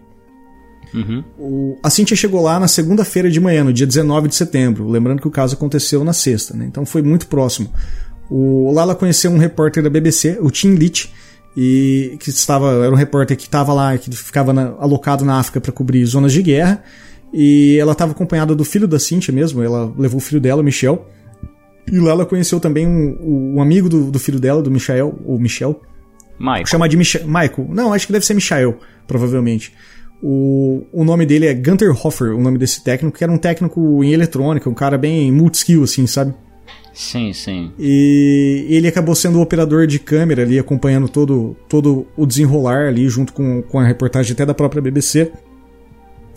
[0.92, 1.24] Uhum.
[1.38, 5.20] O, a Cintia chegou lá na segunda-feira de manhã, no dia 19 de setembro, lembrando
[5.20, 6.64] que o caso aconteceu na sexta, né?
[6.66, 7.68] então foi muito próximo.
[8.30, 11.12] O, lá ela conheceu um repórter da BBC, o Tim Leach,
[11.56, 15.60] e que estava era um repórter que estava lá, que ficava na, alocado na África
[15.60, 16.82] para cobrir zonas de guerra,
[17.32, 20.64] e ela estava acompanhada do filho da Cintia mesmo, ela levou o filho dela, o
[20.64, 21.04] Michel,
[21.90, 25.38] e lá ela conheceu também um, um amigo do, do, filho dela, do Michael, ou
[25.38, 25.80] Michel.
[26.38, 26.66] Michael.
[26.66, 27.68] Chamar de Mich Michael.
[27.68, 29.72] Não, acho que deve ser Michael, provavelmente.
[30.22, 34.02] O, o nome dele é Gunter Hoffer, o nome desse técnico, que era um técnico
[34.02, 36.34] em eletrônica, um cara bem multi-skill, assim, sabe?
[36.94, 37.72] Sim, sim.
[37.78, 43.08] E ele acabou sendo o operador de câmera ali, acompanhando todo, todo o desenrolar ali,
[43.08, 45.30] junto com, com a reportagem até da própria BBC.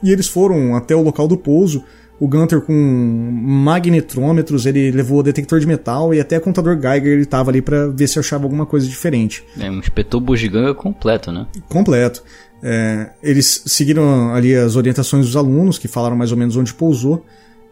[0.04, 1.84] E eles foram até o local do pouso
[2.20, 7.52] o Gunter com magnetrômetros, ele levou detector de metal e até contador Geiger ele tava
[7.52, 9.44] ali para ver se achava alguma coisa diferente.
[9.60, 11.46] É um espetor bugiganga completo, né?
[11.70, 12.24] Completo.
[12.64, 17.24] É, eles seguiram ali as orientações dos alunos, que falaram mais ou menos onde pousou,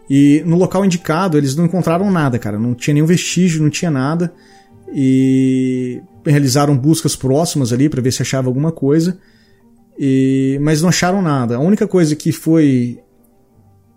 [0.08, 2.60] e no local indicado eles não encontraram nada, cara.
[2.60, 4.32] Não tinha nenhum vestígio, não tinha nada.
[4.94, 9.18] E realizaram buscas próximas ali para ver se achava alguma coisa.
[9.98, 11.56] E, mas não acharam nada.
[11.56, 13.00] A única coisa que foi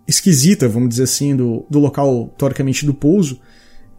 [0.09, 3.39] esquisita, vamos dizer assim, do, do local, teoricamente, do pouso,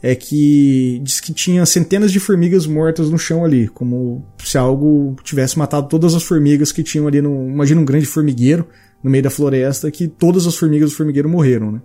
[0.02, 5.14] é que diz que tinha centenas de formigas mortas no chão ali, como se algo
[5.22, 7.48] tivesse matado todas as formigas que tinham ali no.
[7.48, 8.66] Imagina um grande formigueiro
[9.02, 11.82] no meio da floresta, que todas as formigas do formigueiro morreram, né?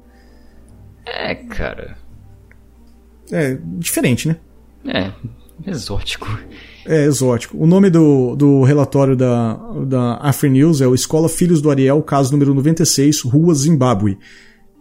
[1.05, 1.97] É, cara.
[3.31, 4.37] É, diferente, né?
[4.87, 5.11] É,
[5.69, 6.27] exótico.
[6.85, 7.57] É, exótico.
[7.57, 9.55] O nome do, do relatório da,
[9.87, 14.17] da Afri-News é o Escola Filhos do Ariel, caso número 96, Rua Zimbábue.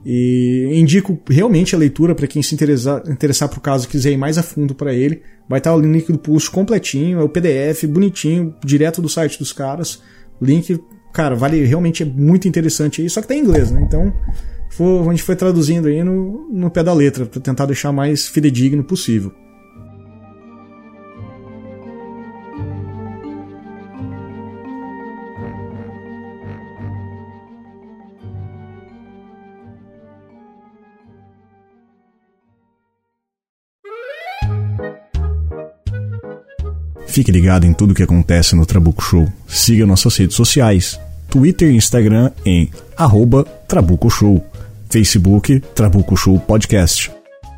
[0.05, 4.37] E indico realmente a leitura para quem se interessar, interessar por caso quiser ir mais
[4.37, 5.23] a fundo para ele.
[5.49, 9.53] Vai estar o link do post completinho, é o PDF, bonitinho, direto do site dos
[9.53, 10.03] caras.
[10.43, 10.79] Link,
[11.11, 13.81] cara, vale realmente é muito interessante aí, só que tá em inglês, né?
[13.81, 14.13] Então,
[15.07, 18.85] a gente foi traduzindo aí no, no pé da letra, para tentar deixar mais fidedigno
[18.85, 19.33] possível.
[37.15, 39.33] Fique ligado em tudo o que acontece no Trabuco Show.
[39.47, 40.99] Siga nossas redes sociais:
[41.31, 44.45] Twitter e Instagram em arroba Trabuco Show,
[44.91, 47.13] Facebook Trabuco Show Podcast.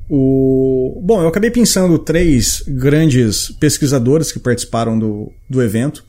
[0.08, 1.00] O...
[1.04, 6.04] Bom, eu acabei pensando três grandes pesquisadores que participaram do, do evento.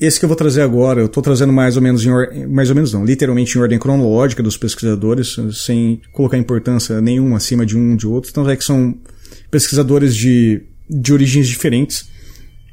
[0.00, 2.28] Esse que eu vou trazer agora, eu estou trazendo mais ou menos em or...
[2.48, 7.66] mais ou menos não, literalmente em ordem cronológica dos pesquisadores, sem colocar importância nenhuma acima
[7.66, 8.30] de um de outro.
[8.30, 8.94] Então é que são
[9.50, 12.08] pesquisadores de, de origens diferentes.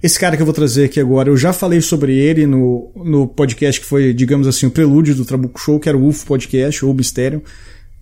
[0.01, 3.27] Esse cara que eu vou trazer aqui agora, eu já falei sobre ele no, no
[3.27, 6.85] podcast que foi, digamos assim, o prelúdio do Trabuco Show, que era o UFO Podcast,
[6.85, 7.41] ou Mistério.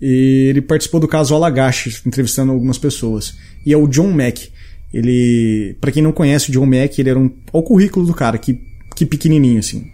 [0.02, 3.36] E ele participou do caso Alagash, entrevistando algumas pessoas.
[3.66, 4.50] E é o John Mack.
[4.94, 8.14] Ele, para quem não conhece o John Mack, ele era um, olha o currículo do
[8.14, 8.60] cara, que,
[8.96, 9.86] que pequenininho assim.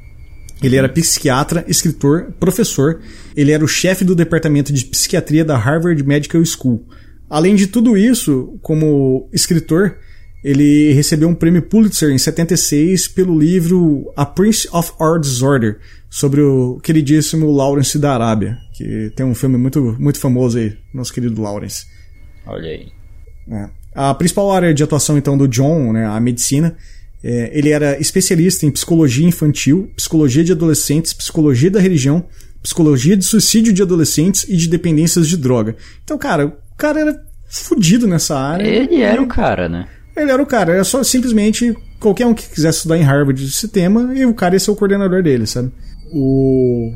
[0.62, 3.02] Ele era psiquiatra, escritor, professor.
[3.36, 6.86] Ele era o chefe do departamento de psiquiatria da Harvard Medical School.
[7.30, 9.98] Além de tudo isso, como escritor,
[10.44, 16.42] ele recebeu um prêmio Pulitzer em 76 pelo livro A Prince of Our Disorder, sobre
[16.42, 21.41] o queridíssimo Lawrence da Arábia, que tem um filme muito, muito famoso aí, nosso querido
[21.41, 21.86] Lawrence.
[22.48, 22.88] Olha aí.
[23.50, 23.70] É.
[23.94, 26.76] A principal área de atuação então do John, né, a medicina,
[27.24, 32.26] é, ele era especialista em psicologia infantil, psicologia de adolescentes, psicologia da religião,
[32.63, 35.76] psicologia de suicídio de adolescentes e de dependências de droga.
[36.04, 38.65] Então, cara, o cara era fudido nessa área.
[38.65, 39.88] Ele era o cara, né?
[40.15, 43.67] Ele era o cara, era só simplesmente qualquer um que quisesse estudar em Harvard esse
[43.67, 45.72] tema, e o cara ia ser o coordenador dele, sabe?
[46.12, 46.91] O.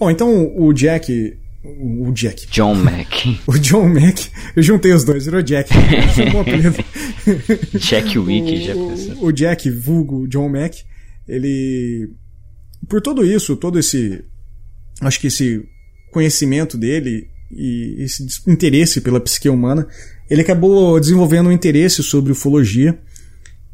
[0.00, 1.36] Bom, então o Jack.
[1.62, 2.46] O Jack.
[2.50, 3.38] John Mack.
[3.46, 4.30] o John Mack.
[4.56, 5.68] Eu juntei os dois, virou Jack.
[7.78, 9.26] Jack Wick, já pensou.
[9.26, 10.84] O Jack, vulgo John Mack,
[11.28, 12.08] ele.
[12.88, 14.24] Por tudo isso, todo esse.
[15.02, 15.62] Acho que esse
[16.10, 19.86] conhecimento dele e esse interesse pela psique humana,
[20.30, 22.98] ele acabou desenvolvendo um interesse sobre ufologia.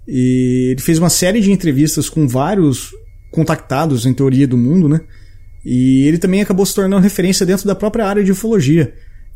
[0.08, 2.90] E ele fez uma série de entrevistas com vários
[3.30, 5.02] contactados em teoria do mundo, né?
[5.68, 8.94] E ele também acabou se tornando referência dentro da própria área de ufologia.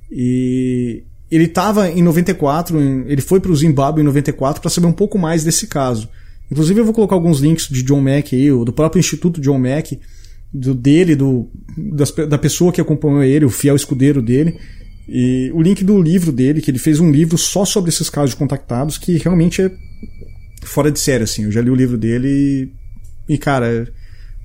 [0.08, 4.92] E ele estava em 94, ele foi para o Zimbábue em 94 para saber um
[4.92, 6.08] pouco mais desse caso.
[6.48, 9.98] Inclusive eu vou colocar alguns links de John Mack aí, do próprio Instituto John Mack,
[10.54, 14.56] do dele, do, das, da pessoa que acompanhou ele, o fiel escudeiro dele.
[15.08, 18.30] E o link do livro dele, que ele fez um livro só sobre esses casos
[18.30, 19.72] de contactados, que realmente é
[20.62, 21.42] fora de série, assim.
[21.42, 22.72] Eu já li o livro dele
[23.28, 23.92] e, e cara,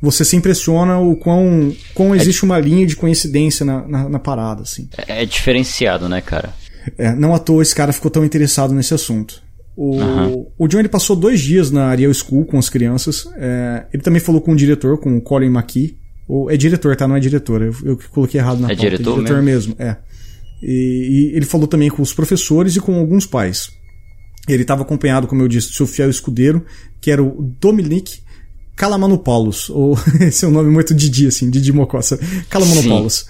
[0.02, 4.20] você se impressiona o quão, quão é existe uma linha de coincidência na, na, na
[4.20, 4.90] parada, assim.
[4.98, 6.54] É, é diferenciado, né, cara?
[6.98, 9.44] É, não à toa esse cara ficou tão interessado nesse assunto.
[9.76, 10.48] O, uhum.
[10.58, 13.28] o John ele passou dois dias na Ariel School com as crianças.
[13.36, 15.98] É, ele também falou com o diretor, com o Colin McKee.
[16.28, 17.08] Ou, é diretor, tá?
[17.08, 17.62] Não é diretor.
[17.62, 18.82] Eu, eu coloquei errado na é pauta.
[18.82, 19.98] Diretor é diretor mesmo, mesmo é.
[20.62, 23.70] E, e, ele falou também com os professores e com alguns pais.
[24.48, 26.66] Ele estava acompanhado, como eu disse, do seu fiel escudeiro,
[27.02, 28.20] que era o Dominic
[28.76, 29.70] Calamanopoulos.
[29.70, 32.20] Ou esse é um nome muito Didi, assim, Didi Mocossa.
[32.50, 33.26] Calamanopoulos.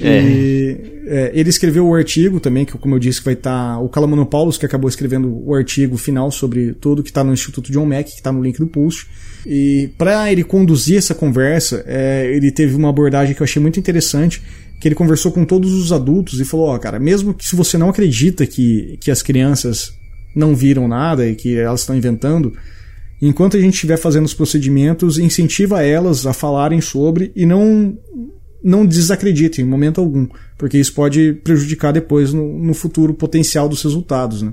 [0.00, 0.22] É.
[0.22, 3.88] E, é, ele escreveu o artigo também, que como eu disse, vai estar tá, o
[3.88, 8.10] Calamanopoulos, que acabou escrevendo o artigo final sobre tudo, que está no Instituto John Mack,
[8.10, 9.06] que está no link do post.
[9.46, 13.80] E para ele conduzir essa conversa, é, ele teve uma abordagem que eu achei muito
[13.80, 14.42] interessante,
[14.80, 17.56] que ele conversou com todos os adultos e falou, ó, oh, cara, mesmo que se
[17.56, 19.92] você não acredita que, que as crianças
[20.34, 22.52] não viram nada e que elas estão inventando,
[23.20, 27.96] enquanto a gente estiver fazendo os procedimentos, incentiva elas a falarem sobre e não
[28.62, 30.26] não desacreditem em momento algum,
[30.56, 34.42] porque isso pode prejudicar depois no, no futuro potencial dos resultados.
[34.42, 34.52] Né?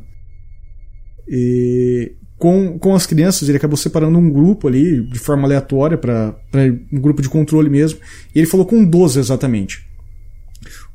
[1.28, 6.36] E com, com as crianças, ele acabou separando um grupo ali de forma aleatória para
[6.94, 8.00] um grupo de controle mesmo,
[8.34, 9.86] e ele falou com 12 exatamente.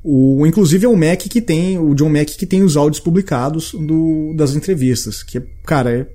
[0.03, 3.73] O, inclusive é o Mac que tem, o John Mack que tem os áudios publicados
[3.73, 6.07] do, das entrevistas, que, cara, é,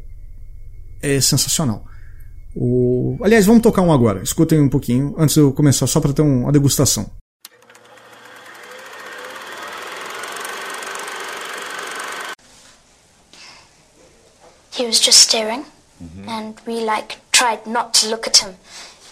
[1.01, 1.85] é sensacional.
[2.55, 3.17] O...
[3.21, 4.23] Aliás, vamos tocar um agora.
[4.23, 7.09] Escutem um pouquinho antes de eu começar, só para ter uma degustação.
[14.77, 15.63] He was just staring,
[16.01, 16.29] mm -hmm.
[16.29, 18.55] and we like tried not to look at him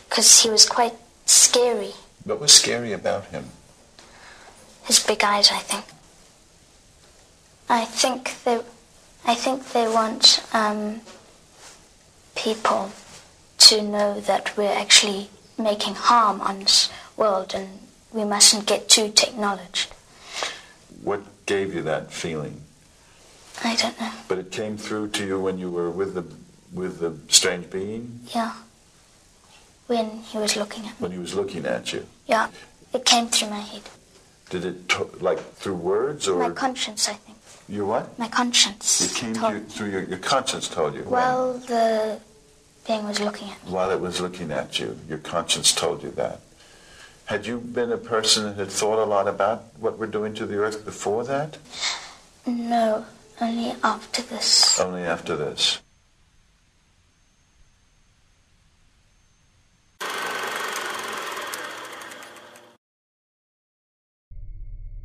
[0.10, 1.93] because he was quite scary.
[2.26, 3.43] What was scary about him?
[4.88, 5.84] His big eyes, I think.
[7.69, 8.60] I think they,
[9.26, 11.02] I think they want um,
[12.36, 12.91] people
[13.60, 17.80] to know that we're actually making harm on this world and
[18.12, 19.91] we mustn't get too technologized.
[21.02, 22.62] What gave you that feeling?
[23.63, 24.12] I don't know.
[24.28, 26.26] But it came through to you when you were with the
[26.74, 28.22] with the strange being?
[28.34, 28.54] Yeah.
[29.88, 30.98] When he was looking at me.
[31.00, 32.06] When he was looking at you?
[32.26, 32.50] Yeah.
[32.93, 33.84] It came through my head.
[34.50, 36.39] Did it, like, through words or?
[36.39, 37.33] My conscience, I think.
[37.69, 38.17] Your what?
[38.19, 39.02] My conscience.
[39.02, 41.04] It came to you, through your, your conscience told you?
[41.04, 42.19] Well, the
[42.84, 43.71] thing was looking at me.
[43.71, 46.41] While it was looking at you, your conscience told you that.
[47.26, 50.45] Had you been a person that had thought a lot about what we're doing to
[50.45, 51.58] the earth before that?
[52.45, 53.06] No,
[53.39, 54.80] only after this.
[54.80, 55.80] Only after this.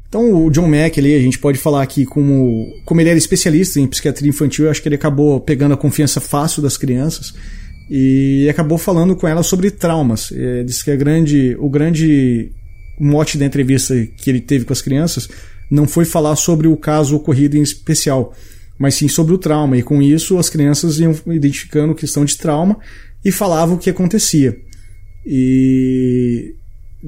[0.09, 3.79] Então, o John Mack ali, a gente pode falar aqui como, como ele era especialista
[3.79, 7.35] em psiquiatria infantil, eu acho que ele acabou pegando a confiança fácil das crianças
[7.91, 10.33] e acabou falando com ela sobre traumas.
[10.33, 12.51] É, disse que a grande, o grande
[12.99, 15.29] mote da entrevista que ele teve com as crianças
[15.71, 18.35] não foi falar sobre o caso ocorrido em especial,
[18.79, 19.77] mas sim sobre o trauma.
[19.77, 22.79] E com isso as crianças iam identificando questão de trauma
[23.23, 24.59] e falavam o que acontecia.
[25.27, 26.55] E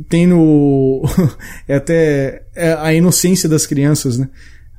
[0.09, 1.03] tem no.
[1.66, 4.29] é até é a inocência das crianças, né?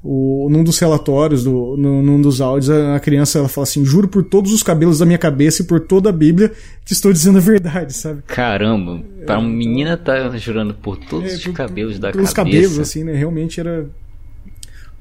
[0.04, 4.08] O, num dos relatórios, do, no, num dos áudios, a, criança ela fala assim: Juro
[4.08, 6.52] por todos os cabelos da minha cabeça e por toda a Bíblia
[6.83, 8.23] que estou dizendo a verdade, sabe?
[8.23, 12.27] Caramba, para uma menina tá jurando por todos é, os cabelos da cabeça.
[12.27, 13.13] Os cabelos, assim, né?
[13.13, 13.88] Realmente era.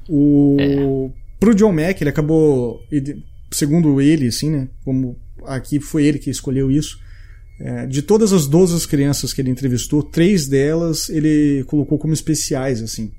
[0.07, 0.57] O.
[0.59, 1.21] É.
[1.39, 2.79] Pro John Mack, ele acabou.
[3.49, 4.67] Segundo ele, assim, né?
[4.85, 6.99] Como aqui foi ele que escolheu isso.
[7.63, 12.81] É, de todas as 12 crianças que ele entrevistou, três delas ele colocou como especiais,
[12.81, 13.11] assim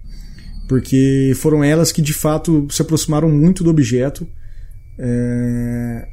[0.72, 4.26] porque foram elas que de fato se aproximaram muito do objeto.
[4.98, 6.08] É...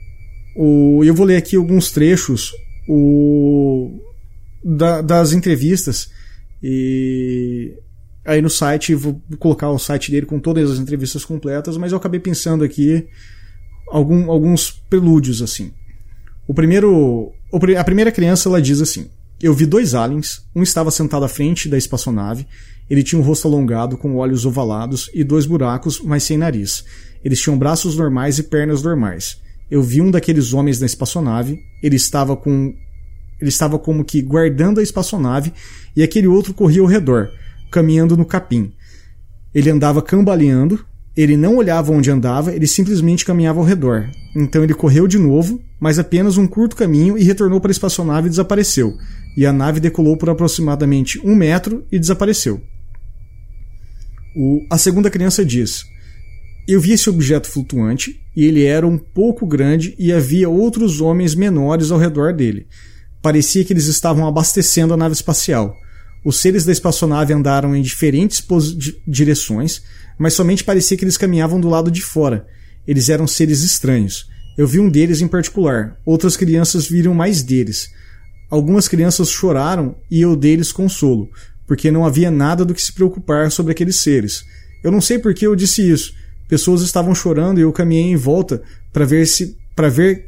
[0.53, 2.51] o, eu vou ler aqui alguns trechos
[2.85, 4.01] o,
[4.61, 6.09] da, das entrevistas
[6.61, 7.73] e
[8.25, 11.97] aí no site vou colocar o site dele com todas as entrevistas completas, mas eu
[11.97, 13.07] acabei pensando aqui
[13.89, 15.71] algum, alguns prelúdios assim.
[16.49, 17.31] O primeiro,
[17.77, 19.07] a primeira criança ela diz assim:
[19.39, 22.47] Eu vi dois aliens, um estava sentado à frente da espaçonave,
[22.89, 26.83] ele tinha um rosto alongado com olhos ovalados e dois buracos, mas sem nariz.
[27.23, 29.39] Eles tinham braços normais e pernas normais.
[29.69, 32.73] Eu vi um daqueles homens na espaçonave, ele estava com
[33.39, 35.53] ele estava como que guardando a espaçonave
[35.95, 37.29] e aquele outro corria ao redor,
[37.69, 38.73] caminhando no capim.
[39.53, 40.83] Ele andava cambaleando,
[41.15, 44.09] ele não olhava onde andava, ele simplesmente caminhava ao redor.
[44.35, 48.27] Então ele correu de novo, mas apenas um curto caminho e retornou para a espaçonave
[48.27, 48.95] e desapareceu.
[49.35, 52.61] E a nave decolou por aproximadamente um metro e desapareceu.
[54.35, 55.83] O, a segunda criança diz:
[56.67, 61.35] Eu vi esse objeto flutuante e ele era um pouco grande e havia outros homens
[61.35, 62.67] menores ao redor dele.
[63.21, 65.75] Parecia que eles estavam abastecendo a nave espacial.
[66.23, 68.45] Os seres da espaçonave andaram em diferentes
[69.07, 69.81] direções,
[70.19, 72.45] mas somente parecia que eles caminhavam do lado de fora.
[72.85, 74.27] Eles eram seres estranhos.
[74.57, 75.97] Eu vi um deles em particular.
[76.05, 77.89] Outras crianças viram mais deles.
[78.49, 81.29] Algumas crianças choraram e eu deles consolo,
[81.65, 84.43] porque não havia nada do que se preocupar sobre aqueles seres.
[84.83, 86.13] Eu não sei por que eu disse isso.
[86.47, 88.61] Pessoas estavam chorando e eu caminhei em volta
[88.91, 90.25] para ver se para ver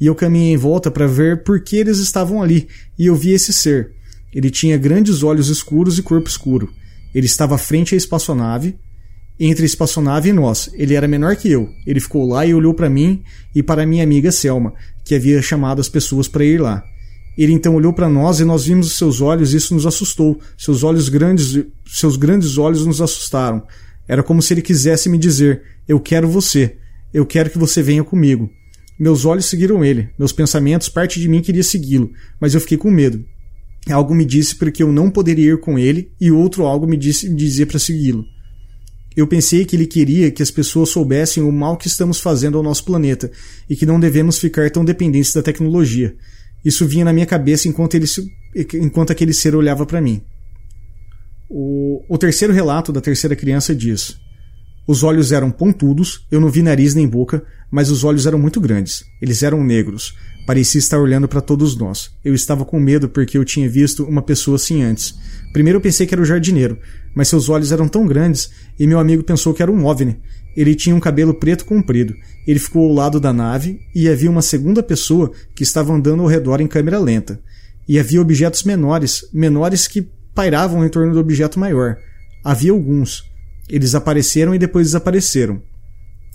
[0.00, 3.30] e eu caminhei em volta para ver por que eles estavam ali, e eu vi
[3.30, 3.92] esse ser.
[4.32, 6.70] Ele tinha grandes olhos escuros e corpo escuro.
[7.14, 8.78] Ele estava à frente à espaçonave,
[9.38, 10.70] entre a espaçonave e nós.
[10.74, 11.68] Ele era menor que eu.
[11.86, 13.22] Ele ficou lá e olhou para mim
[13.54, 14.74] e para minha amiga Selma,
[15.04, 16.82] que havia chamado as pessoas para ir lá.
[17.36, 20.40] Ele então olhou para nós e nós vimos os seus olhos e isso nos assustou.
[20.56, 23.62] Seus olhos grandes, seus grandes olhos nos assustaram.
[24.08, 26.76] Era como se ele quisesse me dizer: "Eu quero você.
[27.14, 28.50] Eu quero que você venha comigo."
[28.98, 32.10] Meus olhos seguiram ele, meus pensamentos, parte de mim queria segui-lo,
[32.40, 33.24] mas eu fiquei com medo.
[33.88, 36.96] Algo me disse para que eu não poderia ir com ele e outro algo me
[36.96, 38.24] disse dizer para segui-lo.
[39.18, 42.62] Eu pensei que ele queria que as pessoas soubessem o mal que estamos fazendo ao
[42.62, 43.28] nosso planeta
[43.68, 46.14] e que não devemos ficar tão dependentes da tecnologia.
[46.64, 48.06] Isso vinha na minha cabeça enquanto, ele,
[48.74, 50.22] enquanto aquele ser olhava para mim.
[51.50, 54.16] O, o terceiro relato da terceira criança diz:
[54.86, 57.42] Os olhos eram pontudos, eu não vi nariz nem boca,
[57.72, 59.02] mas os olhos eram muito grandes.
[59.20, 60.14] Eles eram negros.
[60.48, 62.10] Parecia estar olhando para todos nós.
[62.24, 65.14] Eu estava com medo porque eu tinha visto uma pessoa assim antes.
[65.52, 66.78] Primeiro eu pensei que era o jardineiro,
[67.14, 70.18] mas seus olhos eram tão grandes e meu amigo pensou que era um OVNI.
[70.56, 72.14] Ele tinha um cabelo preto comprido.
[72.46, 76.28] Ele ficou ao lado da nave e havia uma segunda pessoa que estava andando ao
[76.28, 77.38] redor em câmera lenta.
[77.86, 81.98] E havia objetos menores, menores que pairavam em torno do objeto maior.
[82.42, 83.22] Havia alguns.
[83.68, 85.60] Eles apareceram e depois desapareceram.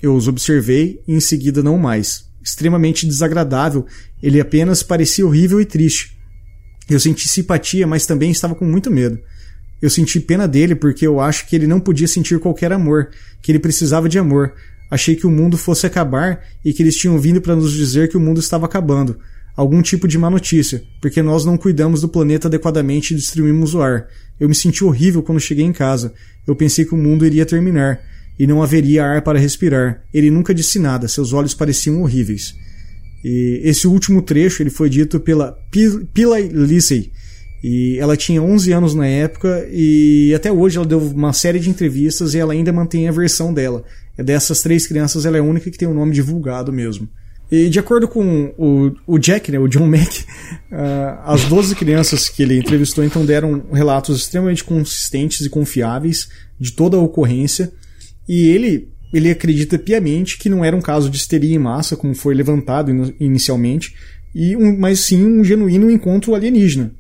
[0.04, 2.32] Eu os observei e em seguida não mais.
[2.44, 3.86] Extremamente desagradável,
[4.22, 6.18] ele apenas parecia horrível e triste.
[6.90, 9.18] Eu senti simpatia, mas também estava com muito medo.
[9.82, 13.10] Eu senti pena dele porque eu acho que ele não podia sentir qualquer amor,
[13.42, 14.54] que ele precisava de amor.
[14.92, 18.18] Achei que o mundo fosse acabar e que eles tinham vindo para nos dizer que
[18.18, 19.18] o mundo estava acabando.
[19.56, 23.82] Algum tipo de má notícia, porque nós não cuidamos do planeta adequadamente e destruímos o
[23.82, 24.08] ar.
[24.40, 26.14] Eu me senti horrível quando cheguei em casa.
[26.46, 28.00] Eu pensei que o mundo iria terminar
[28.38, 30.04] e não haveria ar para respirar.
[30.14, 32.56] Ele nunca disse nada, seus olhos pareciam horríveis.
[33.24, 35.58] E esse último trecho ele foi dito pela
[36.14, 37.12] Pillay Lissey,
[37.64, 41.70] e ela tinha 11 anos na época e até hoje ela deu uma série de
[41.70, 43.86] entrevistas e ela ainda mantém a versão dela.
[44.18, 47.08] É dessas três crianças, ela é a única que tem o nome divulgado mesmo.
[47.50, 50.26] E de acordo com o, o Jack, né, o John Mack,
[50.72, 56.28] uh, as 12 crianças que ele entrevistou então deram relatos extremamente consistentes e confiáveis
[56.60, 57.72] de toda a ocorrência
[58.28, 62.16] e ele, ele acredita piamente que não era um caso de histeria em massa, como
[62.16, 63.94] foi levantado inicialmente,
[64.34, 66.94] e um, mas sim um genuíno encontro alienígena.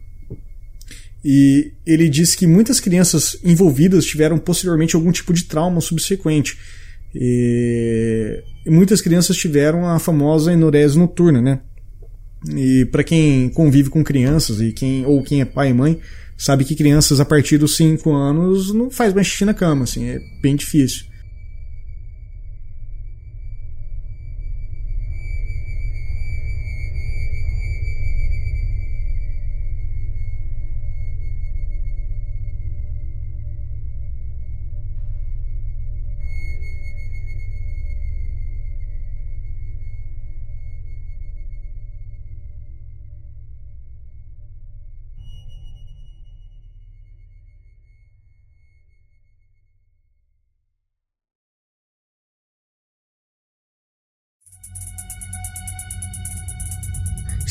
[1.26, 6.58] E ele diz que muitas crianças envolvidas tiveram posteriormente algum tipo de trauma subsequente.
[7.16, 11.62] E, muitas crianças tiveram a famosa enurese noturna, né?
[12.54, 16.00] E para quem convive com crianças e quem ou quem é pai e mãe,
[16.38, 20.06] sabe que crianças a partir dos 5 anos não faz mais xixi na cama, assim,
[20.06, 21.06] é bem difícil.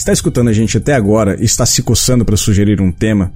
[0.02, 3.30] Está escutando a gente até agora e está se coçando para sugerir um tema?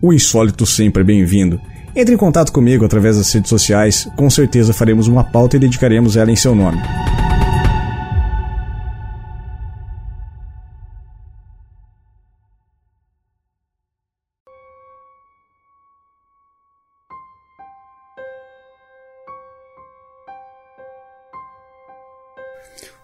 [0.00, 1.60] O insólito sempre é bem-vindo.
[1.94, 6.16] Entre em contato comigo através das redes sociais, com certeza faremos uma pauta e dedicaremos
[6.16, 6.80] ela em seu nome.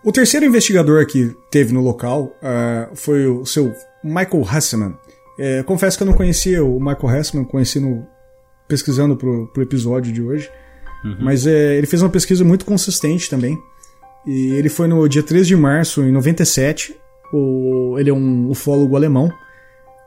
[0.07, 4.95] O terceiro investigador que teve no local uh, foi o seu Michael Hessman.
[5.37, 8.07] É, confesso que eu não conhecia o Michael Hessman, conheci no,
[8.69, 10.49] pesquisando pro, pro episódio de hoje.
[11.05, 11.17] Uhum.
[11.23, 13.59] Mas é, ele fez uma pesquisa muito consistente também.
[14.25, 16.95] E ele foi no dia 3 de março, em 97.
[17.33, 19.29] O, ele é um ufólogo alemão.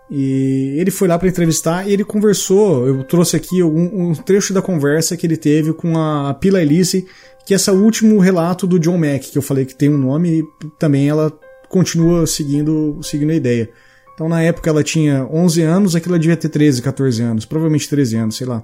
[0.09, 2.87] E ele foi lá para entrevistar e ele conversou.
[2.87, 7.05] Eu trouxe aqui um, um, trecho da conversa que ele teve com a Pila Elise,
[7.49, 10.41] que é esse último relato do John Mack, que eu falei que tem um nome,
[10.41, 11.33] e também ela
[11.67, 13.67] continua seguindo, seguindo a ideia.
[14.13, 17.89] Então na época ela tinha 11 anos, aqui ela devia ter 13, 14 anos, provavelmente
[17.89, 18.63] 13 anos, sei lá.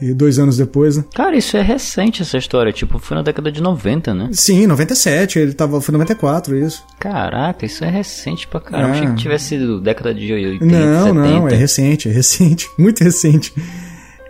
[0.00, 1.04] E dois anos depois, né?
[1.12, 4.28] Cara, isso é recente essa história, tipo, foi na década de 90, né?
[4.30, 6.84] Sim, 97, ele tava, foi 94, isso.
[7.00, 8.92] Caraca, isso é recente pra caramba, é.
[8.92, 11.14] achei que tivesse sido década de 80, Não, 70.
[11.14, 13.52] não, é recente, é recente, muito recente.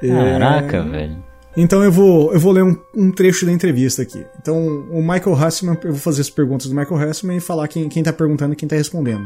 [0.01, 0.83] Caraca, é...
[0.83, 1.24] velho.
[1.57, 4.25] Então eu vou, eu vou ler um, um, trecho da entrevista aqui.
[4.41, 4.59] Então,
[4.91, 8.03] o Michael Hassman, eu vou fazer as perguntas do Michael Hassman e falar quem, quem
[8.03, 9.25] tá perguntando e quem tá respondendo.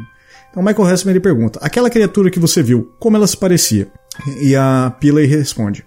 [0.51, 3.89] Então, o Michael Hassman ele pergunta: Aquela criatura que você viu, como ela se parecia?
[4.41, 5.85] E a Pillay responde: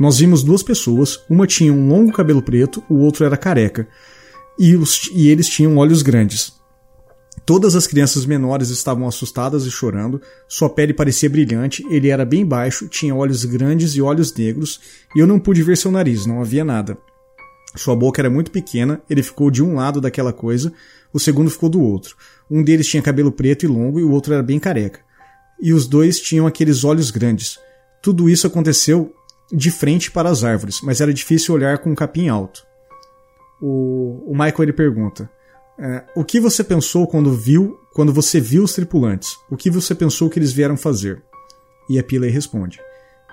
[0.00, 3.86] Nós vimos duas pessoas, uma tinha um longo cabelo preto, o outro era careca,
[4.58, 6.61] e, os, e eles tinham olhos grandes.
[7.44, 12.46] Todas as crianças menores estavam assustadas e chorando, sua pele parecia brilhante, ele era bem
[12.46, 14.80] baixo, tinha olhos grandes e olhos negros,
[15.14, 16.96] e eu não pude ver seu nariz, não havia nada.
[17.74, 20.72] Sua boca era muito pequena, ele ficou de um lado daquela coisa,
[21.12, 22.16] o segundo ficou do outro.
[22.50, 25.00] Um deles tinha cabelo preto e longo e o outro era bem careca.
[25.60, 27.58] E os dois tinham aqueles olhos grandes.
[28.02, 29.12] Tudo isso aconteceu
[29.50, 32.62] de frente para as árvores, mas era difícil olhar com um capim alto.
[33.60, 35.30] O, o Michael ele pergunta:
[35.78, 39.36] é, o que você pensou quando viu, quando você viu os tripulantes?
[39.50, 41.22] O que você pensou que eles vieram fazer?
[41.88, 42.78] E a Pillay responde: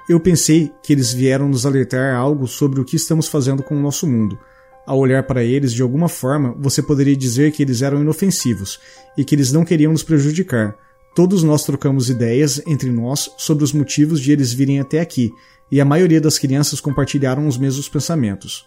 [0.07, 3.81] Eu pensei que eles vieram nos alertar algo sobre o que estamos fazendo com o
[3.81, 4.37] nosso mundo.
[4.85, 8.79] Ao olhar para eles, de alguma forma, você poderia dizer que eles eram inofensivos
[9.15, 10.75] e que eles não queriam nos prejudicar.
[11.13, 15.31] Todos nós trocamos ideias entre nós sobre os motivos de eles virem até aqui,
[15.71, 18.65] e a maioria das crianças compartilharam os mesmos pensamentos.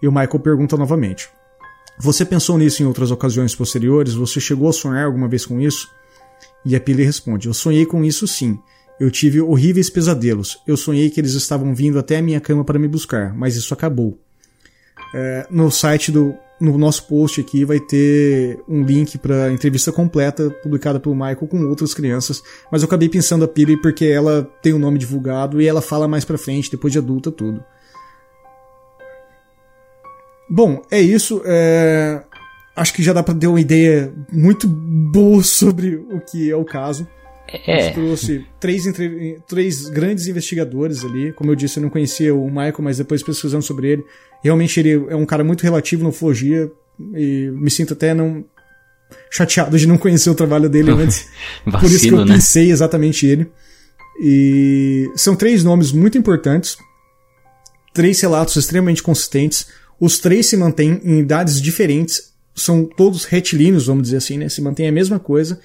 [0.00, 1.28] E o Michael pergunta novamente:
[1.98, 4.14] você pensou nisso em outras ocasiões posteriores?
[4.14, 5.88] Você chegou a sonhar alguma vez com isso?
[6.64, 8.58] E a Pili responde: Eu sonhei com isso sim.
[8.98, 10.58] Eu tive horríveis pesadelos.
[10.66, 13.74] Eu sonhei que eles estavam vindo até a minha cama para me buscar, mas isso
[13.74, 14.18] acabou.
[15.14, 20.50] É, no site do no nosso post aqui vai ter um link para entrevista completa
[20.62, 24.72] publicada pelo Michael com outras crianças, mas eu acabei pensando a Pili porque ela tem
[24.72, 27.62] o um nome divulgado e ela fala mais para frente, depois de adulta tudo.
[30.48, 31.42] Bom, é isso.
[31.44, 32.22] É...
[32.76, 36.64] Acho que já dá para ter uma ideia muito boa sobre o que é o
[36.64, 37.06] caso.
[37.66, 37.76] É.
[37.76, 39.38] A gente trouxe três, entre...
[39.46, 41.32] três grandes investigadores ali.
[41.32, 44.04] Como eu disse, eu não conhecia o Michael, mas depois pesquisando sobre ele,
[44.42, 46.70] realmente ele é um cara muito relativo na ufologia
[47.14, 48.44] e me sinto até não
[49.30, 51.28] chateado de não conhecer o trabalho dele antes.
[51.64, 52.34] Vacino, Por isso que eu né?
[52.34, 53.50] pensei exatamente ele.
[54.20, 56.76] E são três nomes muito importantes,
[57.92, 59.66] três relatos extremamente consistentes.
[59.98, 64.48] Os três se mantêm em idades diferentes, são todos retilíneos, vamos dizer assim, né?
[64.48, 65.60] Se mantém a mesma coisa.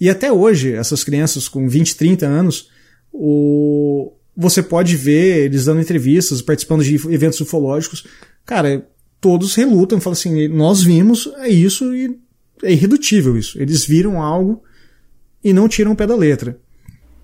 [0.00, 2.70] E até hoje, essas crianças com 20, 30 anos,
[3.12, 4.12] o...
[4.36, 8.06] você pode ver eles dando entrevistas, participando de eventos ufológicos.
[8.46, 8.86] Cara,
[9.20, 12.16] todos relutam, falam assim: nós vimos, é isso e
[12.62, 13.60] é irredutível isso.
[13.60, 14.62] Eles viram algo
[15.42, 16.58] e não tiram o pé da letra.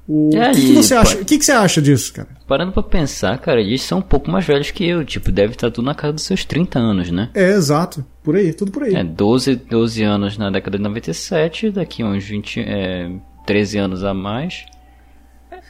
[0.07, 1.17] O é, que, que, você acha?
[1.17, 2.29] O que, que, você acha disso, cara?
[2.47, 5.03] Parando pra pensar, cara, eles são um pouco mais velhos que eu.
[5.03, 7.31] Tipo, deve estar tudo na casa dos seus 30 anos, né?
[7.35, 8.05] É, exato.
[8.23, 8.95] Por aí, tudo por aí.
[8.95, 13.11] É, 12, 12 anos na década de 97, daqui uns 20, é,
[13.47, 14.67] 13 anos a mais.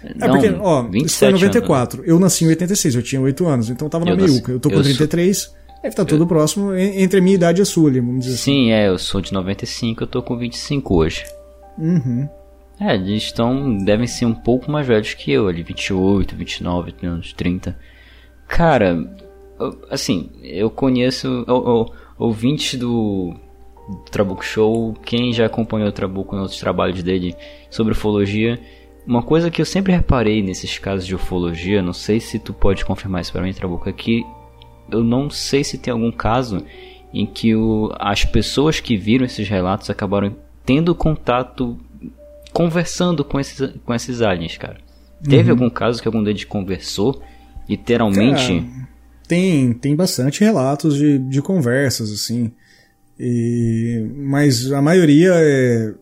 [0.02, 2.00] É Não, porque, ó, isso foi em 94.
[2.00, 2.10] Anos.
[2.10, 4.50] Eu nasci em 86, eu tinha 8 anos, então eu tava na eu meiuca.
[4.50, 5.38] Eu tô com eu 33.
[5.38, 5.54] Sou...
[5.76, 6.26] Deve estar tudo eu...
[6.26, 8.64] próximo entre a minha idade e a sua ali, vamos dizer Sim, assim.
[8.64, 11.24] Sim, é, eu sou de 95, eu tô com 25 hoje.
[11.78, 12.28] Uhum.
[12.80, 13.76] É, eles estão.
[13.78, 17.78] devem ser um pouco mais velhos que eu, ali, 28, 29, uns 30.
[18.48, 18.96] Cara,
[19.90, 21.44] assim, eu conheço
[22.18, 23.34] ouvintes do
[24.10, 27.34] Trabuco Show, quem já acompanhou o Trabuco em outros trabalhos dele
[27.70, 28.58] sobre ufologia.
[29.06, 32.84] Uma coisa que eu sempre reparei nesses casos de ufologia, não sei se tu pode
[32.84, 34.24] confirmar isso para mim, Trabuco, é que
[34.90, 36.64] eu não sei se tem algum caso
[37.12, 41.78] em que o, as pessoas que viram esses relatos acabaram tendo contato,
[42.54, 44.78] conversando com esses, com esses aliens, cara.
[45.22, 45.56] Teve Uhum.
[45.58, 47.20] algum caso que algum deles conversou,
[47.68, 48.60] literalmente?
[48.60, 48.88] Cara,
[49.28, 52.52] tem, tem bastante relatos de, de conversas, assim.
[53.18, 55.94] E, mas a maioria é.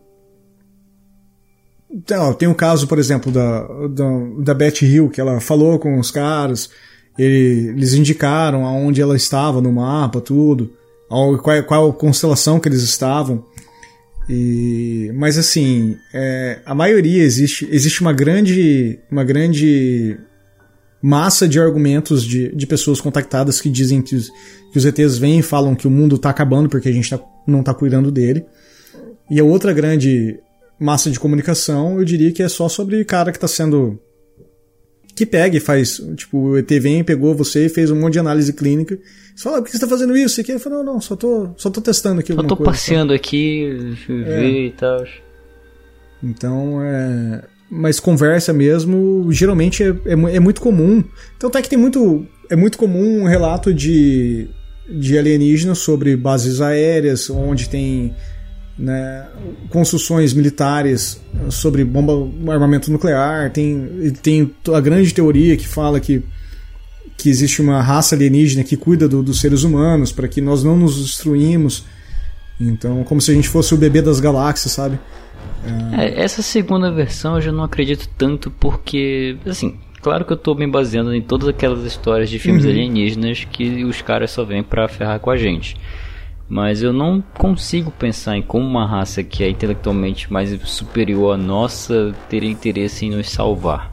[2.37, 6.09] Tem, o caso, por exemplo, da, da, da Beth Hill, que ela falou com os
[6.09, 6.69] caras,
[7.17, 10.73] ele- eles indicaram aonde ela estava no mapa, tudo,
[11.07, 13.45] qual, qual constelação que eles estavam.
[14.29, 20.17] E, mas assim, é, a maioria existe, existe uma grande, uma grande
[21.01, 24.29] massa de argumentos de, de pessoas contactadas que dizem que os,
[24.71, 27.21] que os ETs vêm e falam que o mundo está acabando porque a gente tá-
[27.45, 28.45] não está cuidando dele.
[29.29, 30.39] E a outra grande
[30.79, 33.99] massa de comunicação, eu diria que é só sobre cara que está sendo.
[35.15, 36.01] Que pega e faz.
[36.15, 38.97] Tipo, o ET vem, pegou você e fez um monte de análise clínica.
[39.35, 40.35] Você fala, por que você está fazendo isso?
[40.35, 40.53] Você quer?
[40.53, 42.71] Eu falo, não, não, só tô, só tô testando aqui Eu alguma tô coisa.
[42.71, 45.03] passeando aqui, ver e tal.
[46.21, 47.43] Então, é.
[47.69, 51.03] Mas conversa mesmo, geralmente é, é, é muito comum.
[51.35, 52.25] Então, até que tem muito.
[52.49, 54.47] É muito comum um relato de,
[54.87, 58.13] de alienígenas sobre bases aéreas, onde tem
[58.77, 59.27] né,
[59.69, 63.51] construções militares sobre bomba, armamento nuclear.
[63.51, 66.23] Tem, tem a grande teoria que fala que,
[67.17, 70.75] que existe uma raça alienígena que cuida do- dos seres humanos para que nós não
[70.77, 71.85] nos destruímos.
[72.59, 74.99] Então, como se a gente fosse o bebê das galáxias, sabe?
[75.97, 80.53] É, essa segunda versão eu já não acredito tanto porque, assim, claro que eu tô
[80.55, 84.87] me baseando em todas aquelas histórias de filmes alienígenas que os caras só vêm pra
[84.87, 85.75] ferrar com a gente.
[86.49, 91.37] Mas eu não consigo pensar em como uma raça que é intelectualmente mais superior à
[91.37, 93.91] nossa teria interesse em nos salvar.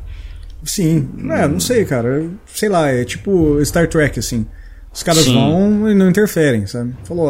[0.62, 2.26] Sim, é, não sei, cara.
[2.46, 4.46] Sei lá, é tipo Star Trek, assim.
[4.92, 5.34] Os caras Sim.
[5.34, 6.92] vão e não interferem, sabe?
[7.04, 7.26] Falou,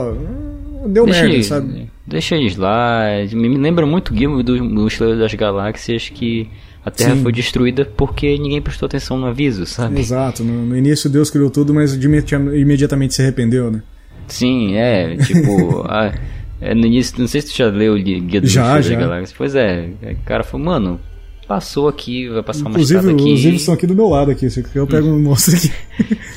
[0.83, 1.91] ó, deu Deixa, merda, eles- sabe?
[2.07, 3.03] deixa eles lá.
[3.33, 6.49] Me lembra muito o Game do Mochileiro das Galáxias que
[6.85, 7.23] a Terra Sim.
[7.23, 10.01] foi destruída porque ninguém prestou atenção no aviso, sabe?
[10.01, 13.83] Exato, no, no início Deus criou tudo, mas imediatamente se arrependeu, né?
[14.31, 16.13] Sim, é, tipo, a-
[16.61, 18.85] é, no início, não sei se tu já leu o Gui- Guia do Já, Mochileiro
[18.89, 18.95] já.
[18.97, 19.33] das Galáxias.
[19.37, 21.01] Pois é, o cara falou, mano,
[21.49, 23.33] passou aqui, vai passar uma Inclusive, estrada aqui.
[23.33, 24.49] os livros estão aqui do meu lado aqui.
[24.49, 25.73] Se eu pego e mostro aqui.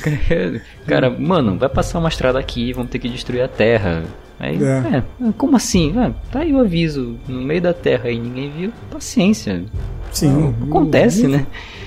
[0.87, 4.03] Cara, mano, vai passar uma estrada aqui, vamos ter que destruir a Terra.
[4.39, 4.97] Aí, É.
[4.97, 5.03] é,
[5.37, 5.93] como assim?
[5.97, 8.71] Ah, tá aí o aviso, no meio da Terra aí, ninguém viu.
[8.91, 9.63] Paciência.
[10.11, 10.53] Sim.
[10.63, 11.45] Acontece, né?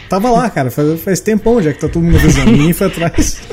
[0.08, 0.70] Tava lá, cara.
[0.70, 2.50] Faz, faz tempão já que tá todo mundo avisando.
[2.50, 3.40] Ninguém foi atrás.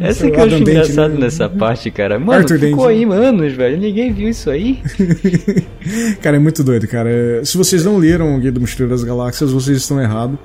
[0.00, 1.20] Essa que eu acho Adam Dent, engraçado né?
[1.20, 2.18] nessa parte, cara.
[2.18, 3.78] Mano, Arthur ficou Dent, aí anos, velho.
[3.78, 4.82] Ninguém viu isso aí.
[6.20, 7.44] cara, é muito doido, cara.
[7.44, 10.38] Se vocês não leram o Guia do Mochileiro das Galáxias, vocês estão errados.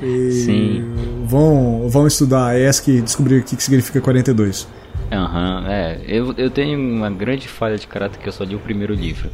[0.00, 0.84] Sim.
[1.24, 4.66] Vão, vão estudar a ESC e descobrir o que, que significa 42.
[5.10, 6.00] Aham, é.
[6.06, 9.30] Eu, eu tenho uma grande falha de caráter que eu só li o primeiro livro.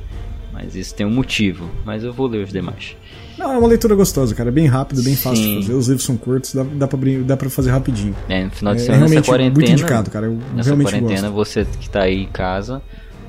[0.52, 1.70] Mas isso tem um motivo.
[1.84, 2.96] Mas eu vou ler os demais.
[3.40, 4.50] Não, é uma leitura gostosa, cara.
[4.50, 5.54] É bem rápido, bem fácil Sim.
[5.60, 5.74] de fazer.
[5.74, 8.14] Os livros são curtos, dá, dá, pra, dá pra fazer rapidinho.
[8.28, 9.54] É, no final de É semana, nessa realmente quarentena.
[9.54, 10.26] muito indicado, cara.
[10.26, 11.32] Eu Nessa quarentena, gosto.
[11.32, 12.82] você que tá aí em casa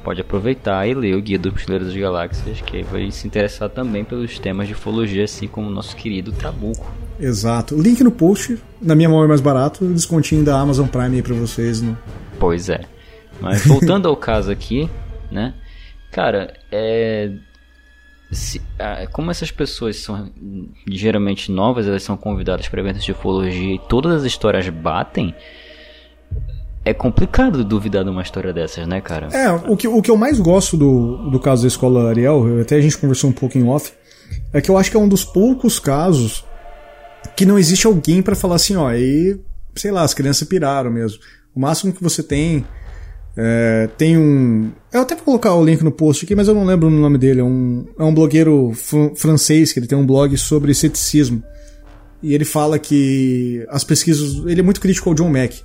[0.04, 4.04] pode aproveitar e ler o Guia do Mochileiro das Galáxias, que vai se interessar também
[4.04, 6.92] pelos temas de ufologia, assim como o nosso querido Trabuco.
[7.20, 7.80] Exato.
[7.80, 8.58] Link no post.
[8.82, 9.86] Na minha mão é mais barato.
[9.86, 11.82] Descontinho da Amazon Prime aí pra vocês.
[11.82, 11.98] No...
[12.40, 12.82] Pois é.
[13.40, 14.90] Mas voltando ao caso aqui,
[15.32, 15.54] né?
[16.12, 17.32] Cara, é.
[18.32, 18.62] Se-
[19.12, 20.32] como essas pessoas são
[20.88, 25.34] ligeiramente novas, elas são convidadas para eventos de ufologia e todas as histórias batem.
[26.84, 29.28] É complicado duvidar de uma história dessas, né, cara?
[29.32, 32.76] É, o que, o que eu mais gosto do, do caso da escola Ariel, até
[32.76, 33.94] a gente conversou um pouco em off,
[34.52, 36.44] é que eu acho que é um dos poucos casos
[37.36, 39.40] que não existe alguém pra falar assim, ó, aí,
[39.76, 41.20] sei lá, as crianças piraram mesmo.
[41.54, 42.66] O máximo que você tem
[43.36, 44.72] é, tem um.
[44.92, 47.18] Eu até vou colocar o link no post aqui, mas eu não lembro o nome
[47.18, 47.40] dele.
[47.40, 51.42] É um, é um blogueiro fr- francês que ele tem um blog sobre ceticismo.
[52.22, 54.46] E ele fala que as pesquisas.
[54.46, 55.62] Ele é muito crítico ao John Mack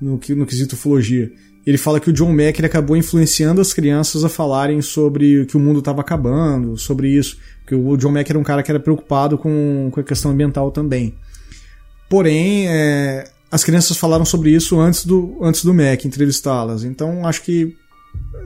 [0.00, 1.30] no, no quesito ufologia.
[1.66, 5.56] Ele fala que o John Mack ele acabou influenciando as crianças a falarem sobre que
[5.56, 7.38] o mundo estava acabando, sobre isso.
[7.66, 10.70] Que o John Mack era um cara que era preocupado com, com a questão ambiental
[10.70, 11.14] também.
[12.10, 13.24] Porém, é,
[13.54, 16.82] as crianças falaram sobre isso antes do, antes do Mac entrevistá-las.
[16.82, 17.76] Então, acho que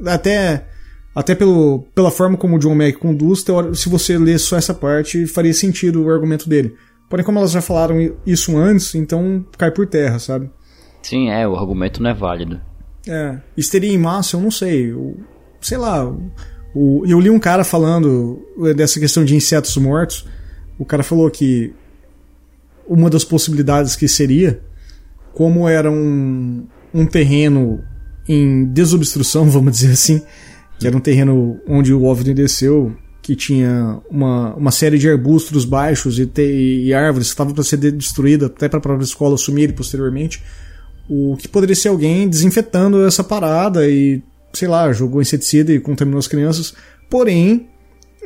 [0.04, 0.66] até
[1.14, 3.42] até pelo, pela forma como o John Mack conduz,
[3.74, 6.74] se você ler só essa parte, faria sentido o argumento dele.
[7.08, 7.96] Porém, como elas já falaram
[8.26, 10.50] isso antes, então cai por terra, sabe?
[11.00, 12.60] Sim, é, o argumento não é válido.
[13.08, 14.92] É, histeria em massa, eu não sei.
[14.92, 15.16] Eu,
[15.58, 16.04] sei lá.
[16.74, 18.46] O, eu li um cara falando
[18.76, 20.28] dessa questão de insetos mortos.
[20.78, 21.74] O cara falou que
[22.86, 24.67] uma das possibilidades que seria,
[25.34, 27.82] como era um, um terreno
[28.28, 30.22] em desobstrução, vamos dizer assim,
[30.78, 35.64] que era um terreno onde o OVNI desceu, que tinha uma, uma série de arbustos
[35.64, 39.34] baixos e, te, e árvores que estavam para ser destruída até para a própria escola
[39.34, 40.42] assumir posteriormente.
[41.08, 44.22] O que poderia ser alguém desinfetando essa parada e,
[44.52, 46.74] sei lá, jogou inseticida e contaminou as crianças.
[47.10, 47.68] Porém,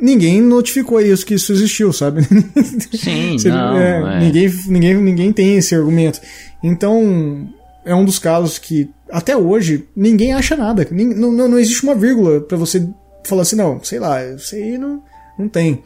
[0.01, 2.21] ninguém notificou isso que isso existiu, sabe?
[2.93, 4.19] Sim, não, é, é.
[4.19, 6.19] Ninguém, ninguém, ninguém tem esse argumento.
[6.63, 7.47] Então,
[7.85, 10.87] é um dos casos que, até hoje, ninguém acha nada.
[10.91, 12.87] Não, não, não existe uma vírgula para você
[13.25, 15.01] falar assim, não, sei lá, isso aí não,
[15.37, 15.83] não tem.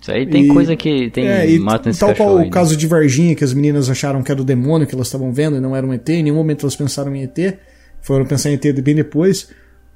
[0.00, 2.86] Isso aí tem e, coisa que tem é, e, mata Tal qual o caso de
[2.86, 5.74] Varginha, que as meninas acharam que era o demônio que elas estavam vendo e não
[5.74, 7.58] era um ET, em nenhum momento elas pensaram em ET,
[8.00, 9.48] foram pensar em ET bem depois.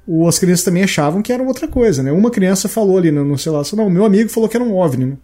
[0.05, 2.11] O, as crianças também achavam que era outra coisa, né?
[2.11, 4.75] Uma criança falou ali no, no celular, assim, não, meu amigo falou que era um
[4.75, 5.17] OVNI, né?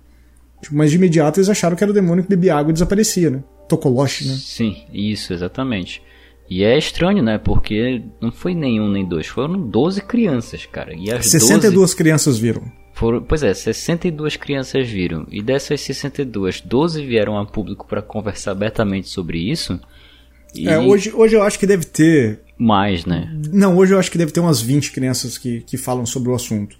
[0.61, 3.29] Tipo, mas de imediato eles acharam que era o demônio que bebia água e desaparecia,
[3.29, 3.43] né?
[3.67, 4.35] Tokoloshi, né?
[4.35, 6.01] Sim, isso, exatamente.
[6.49, 7.37] E é estranho, né?
[7.37, 10.93] Porque não foi nenhum nem dois, foram 12 crianças, cara.
[10.95, 11.95] E as 62 12...
[11.95, 12.63] crianças viram.
[12.93, 15.27] Foram, pois é, 62 crianças viram.
[15.31, 19.79] E dessas 62, 12 vieram a público para conversar abertamente sobre isso.
[20.53, 20.67] E...
[20.67, 22.39] É, hoje, hoje eu acho que deve ter.
[22.57, 23.31] Mais, né?
[23.51, 26.35] Não, hoje eu acho que deve ter umas 20 crianças que, que falam sobre o
[26.35, 26.77] assunto.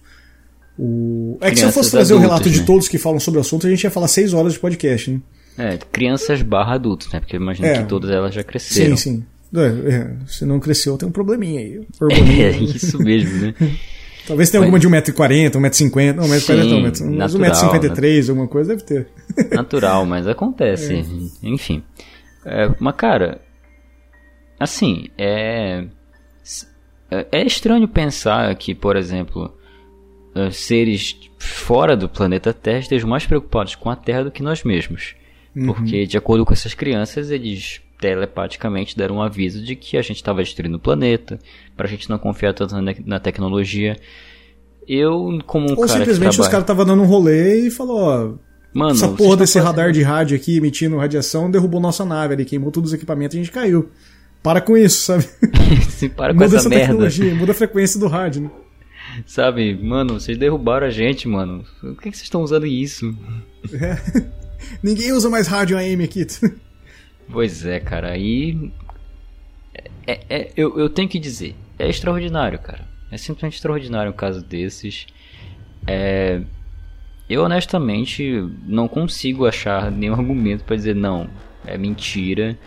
[0.78, 1.38] O...
[1.42, 2.56] É que se eu fosse trazer o relato né?
[2.56, 5.12] de todos que falam sobre o assunto, a gente ia falar 6 horas de podcast,
[5.12, 5.22] né?
[5.58, 7.20] É, crianças barra adultos, né?
[7.20, 8.96] Porque imagino é, que todas elas já cresceram.
[8.96, 9.60] Sim, sim.
[9.60, 11.82] É, é, se não cresceu, tem um probleminha aí.
[12.42, 13.54] É, isso mesmo, né?
[14.26, 16.14] Talvez tenha alguma de 1,40m, 1,50m.
[16.14, 19.08] Não, 1,40m não, mas 1,53m, alguma coisa deve ter.
[19.52, 20.94] Natural, mas acontece.
[20.94, 21.48] É.
[21.48, 21.84] Enfim.
[22.46, 23.42] É, mas, cara,
[24.60, 25.86] assim, é.
[27.32, 29.52] É estranho pensar que, por exemplo,
[30.36, 34.64] eh, seres fora do planeta Terra estejam mais preocupados com a Terra do que nós
[34.64, 35.16] mesmos.
[35.56, 35.74] Uhum.
[35.74, 40.18] Porque, de acordo com essas crianças, eles telepaticamente deram um aviso de que a gente
[40.18, 41.40] estava destruindo o planeta,
[41.76, 43.98] para a gente não confiar tanto na, tecnologia.
[44.88, 46.42] Eu, como um Ou cara simplesmente trabalha...
[46.42, 48.34] os caras estavam dando um rolê e falou, ó,
[48.74, 49.68] Mano, essa porra desse fazendo...
[49.68, 53.40] radar de rádio aqui emitindo radiação derrubou nossa nave ali, queimou todos os equipamentos e
[53.40, 53.90] a gente caiu.
[54.42, 55.24] Para com isso, sabe?
[55.90, 58.50] Se para com muda essa, essa tecnologia, muda a frequência do rádio, né?
[59.26, 61.66] Sabe, mano, vocês derrubaram a gente, mano.
[61.82, 63.16] Por que, que vocês estão usando isso?
[63.74, 64.30] É.
[64.84, 66.26] Ninguém usa mais rádio AM aqui.
[67.32, 68.10] Pois é, cara.
[68.10, 68.72] Aí.
[70.08, 72.88] É, é, eu, eu tenho que dizer, é extraordinário, cara.
[73.12, 75.06] É simplesmente extraordinário um caso desses.
[75.86, 76.42] É,
[77.30, 81.30] eu honestamente não consigo achar nenhum argumento para dizer não,
[81.64, 82.58] é mentira.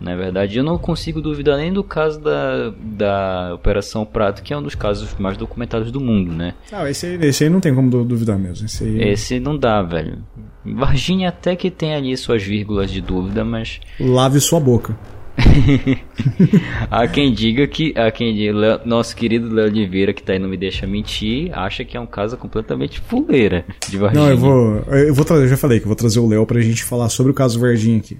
[0.00, 4.56] Na verdade, eu não consigo duvidar nem do caso da, da Operação Prato, que é
[4.56, 6.54] um dos casos mais documentados do mundo, né?
[6.72, 8.64] Ah, esse, aí, esse aí não tem como duvidar mesmo.
[8.64, 9.10] Esse, aí...
[9.10, 10.18] esse não dá, velho.
[10.64, 13.80] Varginha até que tem ali suas vírgulas de dúvida, mas.
[13.98, 14.96] Lave sua boca.
[16.90, 17.94] há quem diga que.
[17.96, 21.84] Há quem diga, nosso querido Léo Oliveira, que tá aí não me deixa mentir, acha
[21.84, 24.22] que é um caso completamente fuleira de Varginha.
[24.22, 24.76] Não, eu vou.
[24.94, 27.08] Eu vou trazer, eu já falei que eu vou trazer o Léo pra gente falar
[27.08, 28.18] sobre o caso Varginha aqui.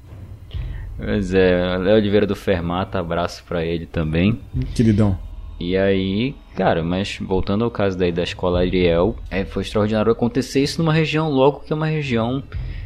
[1.02, 4.38] Pois é, Léo Oliveira do Fermata, abraço para ele também.
[4.74, 5.18] Queridão.
[5.58, 10.62] E aí, cara, mas voltando ao caso daí da escola Ariel, é, foi extraordinário acontecer
[10.62, 12.42] isso numa região logo que é uma região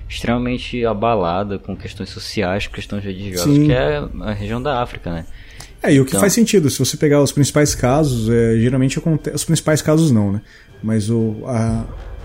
[0.09, 3.67] extremamente abalada com questões sociais, questões religiosas, Sim.
[3.67, 5.27] que é a região da África, né?
[5.83, 6.21] É, e o que então...
[6.21, 9.37] faz sentido, se você pegar os principais casos, é, geralmente acontece.
[9.37, 10.41] Os principais casos não, né?
[10.83, 11.85] Mas o, a,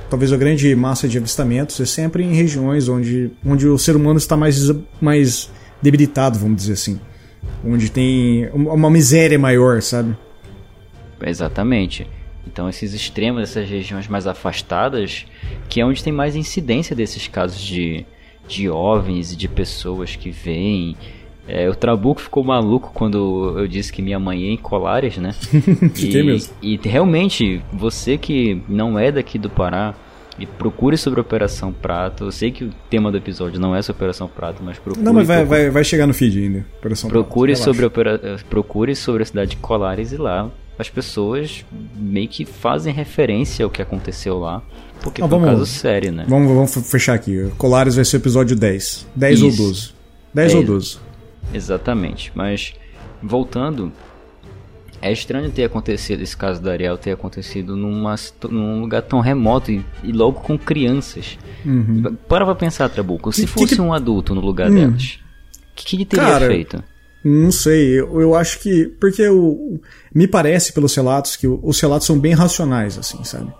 [0.09, 4.17] talvez a grande massa de avistamentos é sempre em regiões onde, onde o ser humano
[4.17, 4.71] está mais,
[5.01, 5.51] mais
[5.81, 6.99] debilitado, vamos dizer assim.
[7.65, 10.15] Onde tem uma miséria maior, sabe?
[11.21, 12.07] Exatamente.
[12.45, 15.25] Então esses extremos, essas regiões mais afastadas,
[15.67, 18.05] que é onde tem mais incidência desses casos de,
[18.47, 20.95] de OVNIs e de pessoas que vêm.
[21.47, 25.31] É, o Trabuco ficou maluco quando eu disse que minha mãe é em Colares, né?
[25.95, 26.53] Fiquei e, mesmo.
[26.61, 29.95] E realmente, você que não é daqui do Pará,
[30.39, 32.25] e procure sobre a Operação Prato.
[32.25, 35.03] Eu sei que o tema do episódio não é sobre a Operação Prato, mas procure.
[35.03, 36.65] Não, mas vai, vai, vai chegar no feed ainda.
[36.79, 38.37] Operação procure Prato, sobre opera...
[38.49, 43.69] procure sobre a cidade de Colares e lá as pessoas meio que fazem referência ao
[43.69, 44.63] que aconteceu lá.
[45.01, 46.25] Porque ah, foi vamos, um caso sério, né?
[46.27, 47.51] Vamos, vamos fechar aqui.
[47.57, 49.07] Colares vai ser o episódio 10.
[49.13, 49.61] 10 Isso.
[49.61, 49.91] ou 12.
[50.33, 50.97] 10 é, ou 12.
[51.53, 52.31] Exatamente.
[52.33, 52.73] Mas
[53.21, 53.91] voltando,
[55.01, 58.15] é estranho ter acontecido, esse caso da Ariel ter acontecido numa,
[58.49, 61.37] num lugar tão remoto e, e logo com crianças.
[61.65, 62.15] Uhum.
[62.27, 63.81] Para pra pensar, Trabuco, se que, fosse que...
[63.81, 64.75] um adulto no lugar hum.
[64.75, 65.19] delas,
[65.71, 66.83] o que, que ele teria Cara, feito?
[67.23, 68.85] Não sei, eu, eu acho que.
[68.99, 69.81] Porque eu,
[70.13, 73.51] me parece pelos relatos que os relatos são bem racionais, assim, sabe?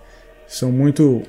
[0.48, 1.22] São muito.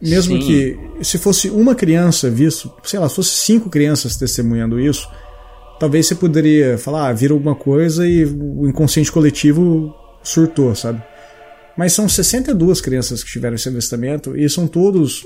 [0.00, 0.46] Mesmo Sim.
[0.46, 5.08] que se fosse uma criança visto, sei lá, se fosse cinco crianças testemunhando isso,
[5.78, 11.02] talvez você poderia falar, ah, vira alguma coisa e o inconsciente coletivo surtou, sabe?
[11.76, 15.22] mas são 62 crianças que tiveram esse avistamento e são todos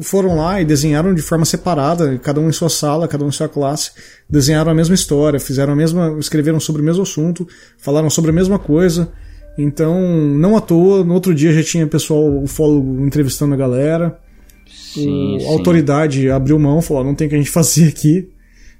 [0.00, 3.32] foram lá e desenharam de forma separada, cada um em sua sala, cada um em
[3.32, 3.92] sua classe,
[4.28, 8.34] desenharam a mesma história, fizeram a mesma, escreveram sobre o mesmo assunto, falaram sobre a
[8.34, 9.10] mesma coisa.
[9.56, 9.98] Então,
[10.34, 14.18] não à toa, no outro dia já tinha pessoal, o fólogo entrevistando a galera.
[14.66, 15.46] Sim, o, sim.
[15.46, 18.28] A autoridade abriu mão, falou: não tem o que a gente fazer aqui.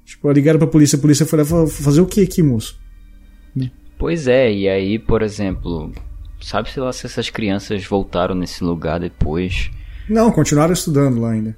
[0.07, 2.79] Tipo, ligaram pra polícia, a polícia foi lá fazer o que aqui, moço?
[3.99, 5.91] Pois é, e aí, por exemplo,
[6.41, 9.71] sabe-se lá se essas crianças voltaram nesse lugar depois?
[10.09, 11.57] Não, continuaram estudando lá ainda.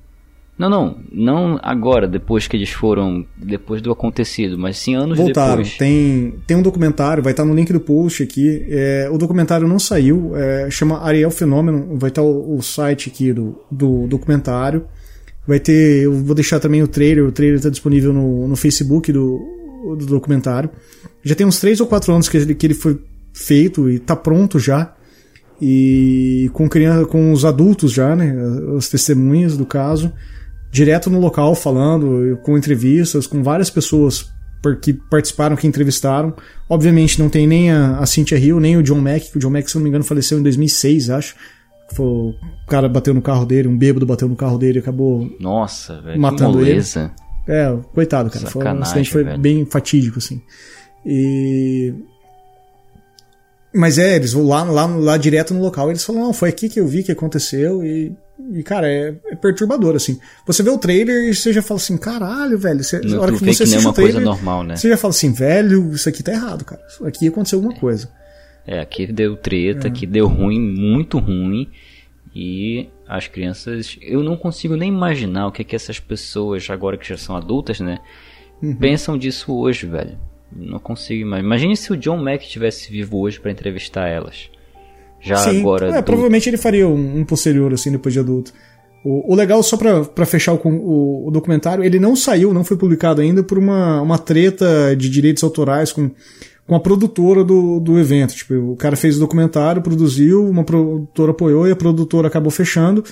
[0.56, 5.58] Não, não, não agora, depois que eles foram, depois do acontecido, mas sim anos Voltaram.
[5.62, 5.76] depois.
[5.76, 8.66] Tem, tem um documentário, vai estar no link do post aqui.
[8.68, 13.32] É, o documentário não saiu, é, chama Ariel Fenômeno, vai estar o, o site aqui
[13.32, 14.86] do, do documentário.
[15.48, 19.10] Vai ter, eu vou deixar também o trailer, o trailer está disponível no, no Facebook
[19.10, 19.40] do,
[19.98, 20.68] do documentário.
[21.24, 23.00] Já tem uns 3 ou 4 anos que ele, que ele foi
[23.32, 24.94] feito e está pronto já
[25.60, 28.34] e com criança, com os adultos já, né,
[28.76, 30.12] as testemunhas do caso,
[30.70, 34.30] direto no local falando, com entrevistas, com várias pessoas
[34.82, 36.34] que participaram, que entrevistaram.
[36.68, 39.50] Obviamente não tem nem a, a Cynthia Hill, nem o John Mack, que o John
[39.50, 41.34] Mack, se não me engano, faleceu em 2006, acho.
[41.92, 42.34] Foi, o
[42.66, 46.20] cara bateu no carro dele, um bêbado bateu no carro dele e acabou Nossa, velho,
[46.20, 46.82] matando que ele.
[47.48, 48.46] É, coitado, cara.
[48.46, 49.38] Foi, um acidente foi velho.
[49.38, 50.42] bem fatídico, assim.
[51.04, 51.94] E.
[53.74, 56.68] Mas é, eles vão lá, lá, lá direto no local eles falam, não, foi aqui
[56.68, 58.14] que eu vi que aconteceu e.
[58.52, 60.20] E, cara, é, é perturbador, assim.
[60.46, 62.84] Você vê o trailer e você já fala assim, caralho, velho.
[62.84, 64.76] Você, hora que você que assiste uma o trailer, normal, né?
[64.76, 66.80] você já fala assim, velho, isso aqui tá errado, cara.
[66.88, 68.08] Isso aqui aconteceu alguma coisa.
[68.70, 69.90] É, aqui deu treta, É.
[69.90, 71.68] aqui deu ruim, muito ruim.
[72.34, 76.98] E as crianças, eu não consigo nem imaginar o que é que essas pessoas, agora
[76.98, 77.98] que já são adultas, né,
[78.62, 78.76] Uhum.
[78.76, 80.18] pensam disso hoje, velho.
[80.54, 81.46] Não consigo imaginar.
[81.46, 84.50] Imagine se o John Mack tivesse vivo hoje pra entrevistar elas.
[85.20, 85.86] Já Sim, agora.
[85.86, 86.04] é, adulto.
[86.04, 88.52] provavelmente ele faria um, um posterior, assim, depois de adulto.
[89.04, 92.64] O, o legal, só pra, pra fechar o, o, o documentário, ele não saiu, não
[92.64, 96.10] foi publicado ainda por uma, uma treta de direitos autorais com,
[96.68, 98.34] com a produtora do, do evento.
[98.34, 103.02] Tipo, o cara fez o documentário, produziu, uma produtora apoiou e a produtora acabou fechando.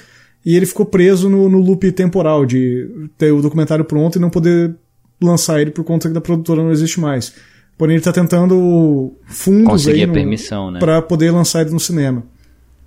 [0.44, 2.88] E ele ficou preso no, no loop temporal de
[3.18, 4.76] ter o documentário pronto e não poder
[5.20, 7.32] lançar ele por conta que da produtora não existe mais.
[7.78, 10.78] Porém, ele tá tentando fundos Conseguir aí a no- permissão, né?
[10.78, 12.22] pra poder lançar ele no cinema.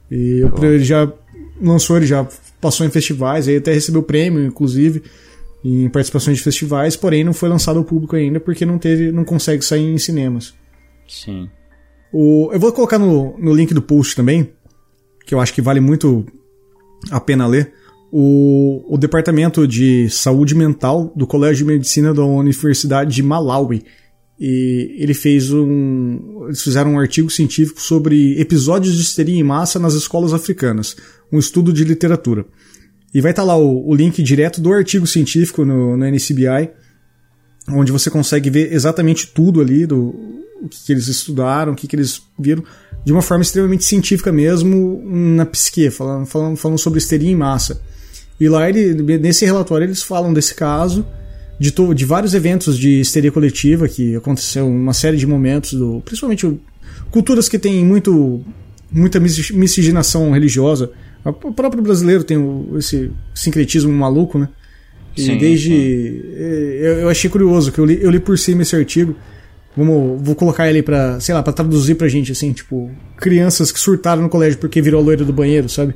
[0.10, 1.12] E o- ele já
[1.62, 2.26] lançou, ele já
[2.62, 5.04] passou em festivais, aí até recebeu prêmio, inclusive,
[5.66, 9.26] em participações de festivais, porém não foi lançado ao público ainda porque não teve, não
[9.26, 10.54] consegue sair em cinemas.
[11.10, 11.50] Sim.
[12.14, 14.52] O, eu vou colocar no, no link do post também,
[15.26, 16.26] que eu acho que vale muito
[17.12, 17.74] a pena ler.
[18.12, 23.84] O, o Departamento de Saúde Mental do Colégio de Medicina da Universidade de Malawi.
[24.40, 26.46] E ele fez um.
[26.46, 30.96] Eles fizeram um artigo científico sobre episódios de histeria em massa nas escolas africanas.
[31.32, 32.46] Um estudo de literatura.
[33.14, 36.72] E vai estar lá o, o link direto do artigo científico no, no NCBI,
[37.70, 40.16] onde você consegue ver exatamente tudo ali do
[40.62, 42.64] o que, que eles estudaram, o que, que eles viram,
[43.06, 47.82] de uma forma extremamente científica mesmo na psique, falando, falando, falando sobre histeria em massa.
[48.40, 51.06] E lá, ele, nesse relatório, eles falam desse caso,
[51.60, 56.02] de, to, de vários eventos de histeria coletiva que aconteceu, uma série de momentos, do,
[56.06, 56.60] principalmente
[57.12, 58.42] culturas que têm muito,
[58.92, 60.92] muita mis- miscigenação religiosa.
[61.26, 62.38] O próprio brasileiro tem
[62.78, 64.48] esse sincretismo maluco, né?
[65.18, 65.68] E Sim, desde.
[65.70, 66.22] sim.
[66.34, 69.16] eh, Eu, eu achei curioso, que eu li, eu li por cima esse artigo.
[69.78, 73.80] Vamos, vou colocar ele pra, sei lá, pra traduzir pra gente, assim, tipo, crianças que
[73.80, 75.96] surtaram no colégio porque virou loira do banheiro, sabe?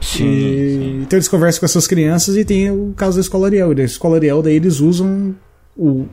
[0.00, 1.02] Sim, E- sim.
[1.02, 3.72] Então eles conversam com essas crianças e tem o caso da Escola Ariel.
[3.72, 5.34] E da Escola Ariel, daí eles usam
[5.76, 6.06] o,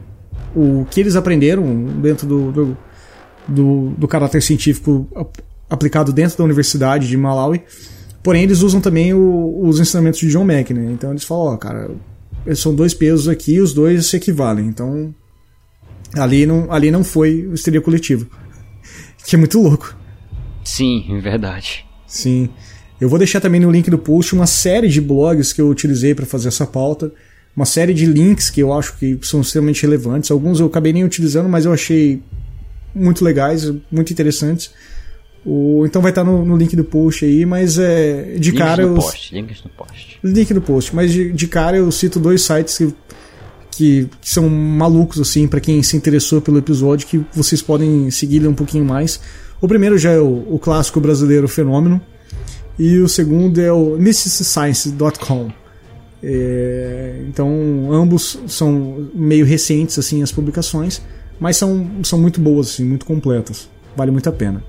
[0.55, 1.65] o que eles aprenderam
[2.01, 2.77] dentro do, do,
[3.47, 5.39] do, do caráter científico ap-
[5.69, 7.61] aplicado dentro da Universidade de Malawi.
[8.21, 10.91] Porém, eles usam também o- os ensinamentos de John Mack, né?
[10.93, 11.89] Então eles falam, ó, cara,
[12.45, 14.67] eles são dois pesos aqui, os dois se equivalem.
[14.67, 15.13] Então,
[16.15, 18.27] ali não, ali não foi o histeria coletivo.
[19.25, 19.95] Que é muito louco.
[20.63, 21.85] Sim, é verdade.
[22.07, 22.49] Sim.
[22.99, 26.13] Eu vou deixar também no link do post uma série de blogs que eu utilizei
[26.13, 27.11] para fazer essa pauta.
[27.55, 30.31] Uma série de links que eu acho que são extremamente relevantes.
[30.31, 32.21] Alguns eu acabei nem utilizando, mas eu achei
[32.93, 34.71] muito legais, muito interessantes.
[35.45, 38.85] O, então vai estar no, no link do post aí, mas é, de links cara
[38.85, 38.95] no eu.
[38.95, 40.19] post, links no post.
[40.21, 42.93] Link no post, mas de, de cara eu cito dois sites que,
[43.71, 48.45] que, que são malucos, assim, para quem se interessou pelo episódio, que vocês podem seguir
[48.47, 49.19] um pouquinho mais.
[49.61, 52.01] O primeiro já é o, o clássico brasileiro Fenômeno,
[52.77, 55.51] e o segundo é o mysticscience.com.
[56.21, 57.49] É, então,
[57.91, 61.01] ambos são meio recentes, assim, as publicações,
[61.39, 63.69] mas são, são muito boas, assim, muito completas.
[63.95, 64.63] Vale muito a pena.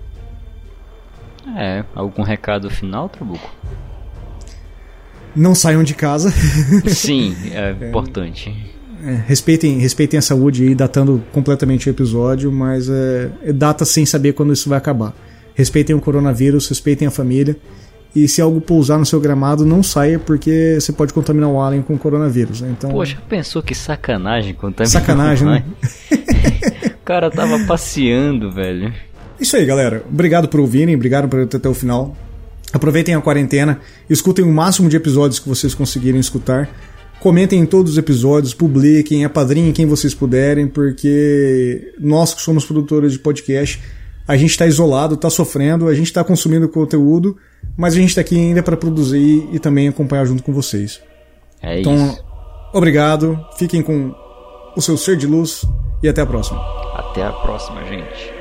[1.57, 3.51] É, algum recado final, Trabuco?
[5.35, 6.33] Não saiam de casa.
[6.89, 8.80] Sim, é, é importante.
[9.05, 14.05] É, respeitem, respeitem a saúde aí, datando completamente o episódio, mas é, é, data sem
[14.05, 15.15] saber quando isso vai acabar.
[15.55, 17.57] Respeitem o coronavírus, respeitem a família.
[18.15, 21.81] E se algo pousar no seu gramado, não saia, porque você pode contaminar o alien
[21.81, 22.61] com coronavírus.
[22.61, 22.75] Né?
[22.77, 25.65] Então, Poxa, pensou que sacanagem contaminar Sacanagem, né?
[27.01, 28.93] o cara tava passeando, velho.
[29.39, 30.05] Isso aí, galera.
[30.11, 32.17] Obrigado por ouvirem, obrigado por até o final.
[32.73, 36.69] Aproveitem a quarentena, escutem o máximo de episódios que vocês conseguirem escutar.
[37.21, 43.13] Comentem em todos os episódios, publiquem, apadrinhem quem vocês puderem, porque nós que somos produtores
[43.13, 43.79] de podcast,
[44.27, 47.37] a gente está isolado, está sofrendo, a gente está consumindo conteúdo,
[47.77, 50.99] mas a gente está aqui ainda para produzir e também acompanhar junto com vocês.
[51.63, 52.25] É então, isso.
[52.73, 54.15] obrigado, fiquem com
[54.75, 55.67] o seu ser de luz
[56.03, 56.59] e até a próxima.
[56.95, 58.40] Até a próxima, gente.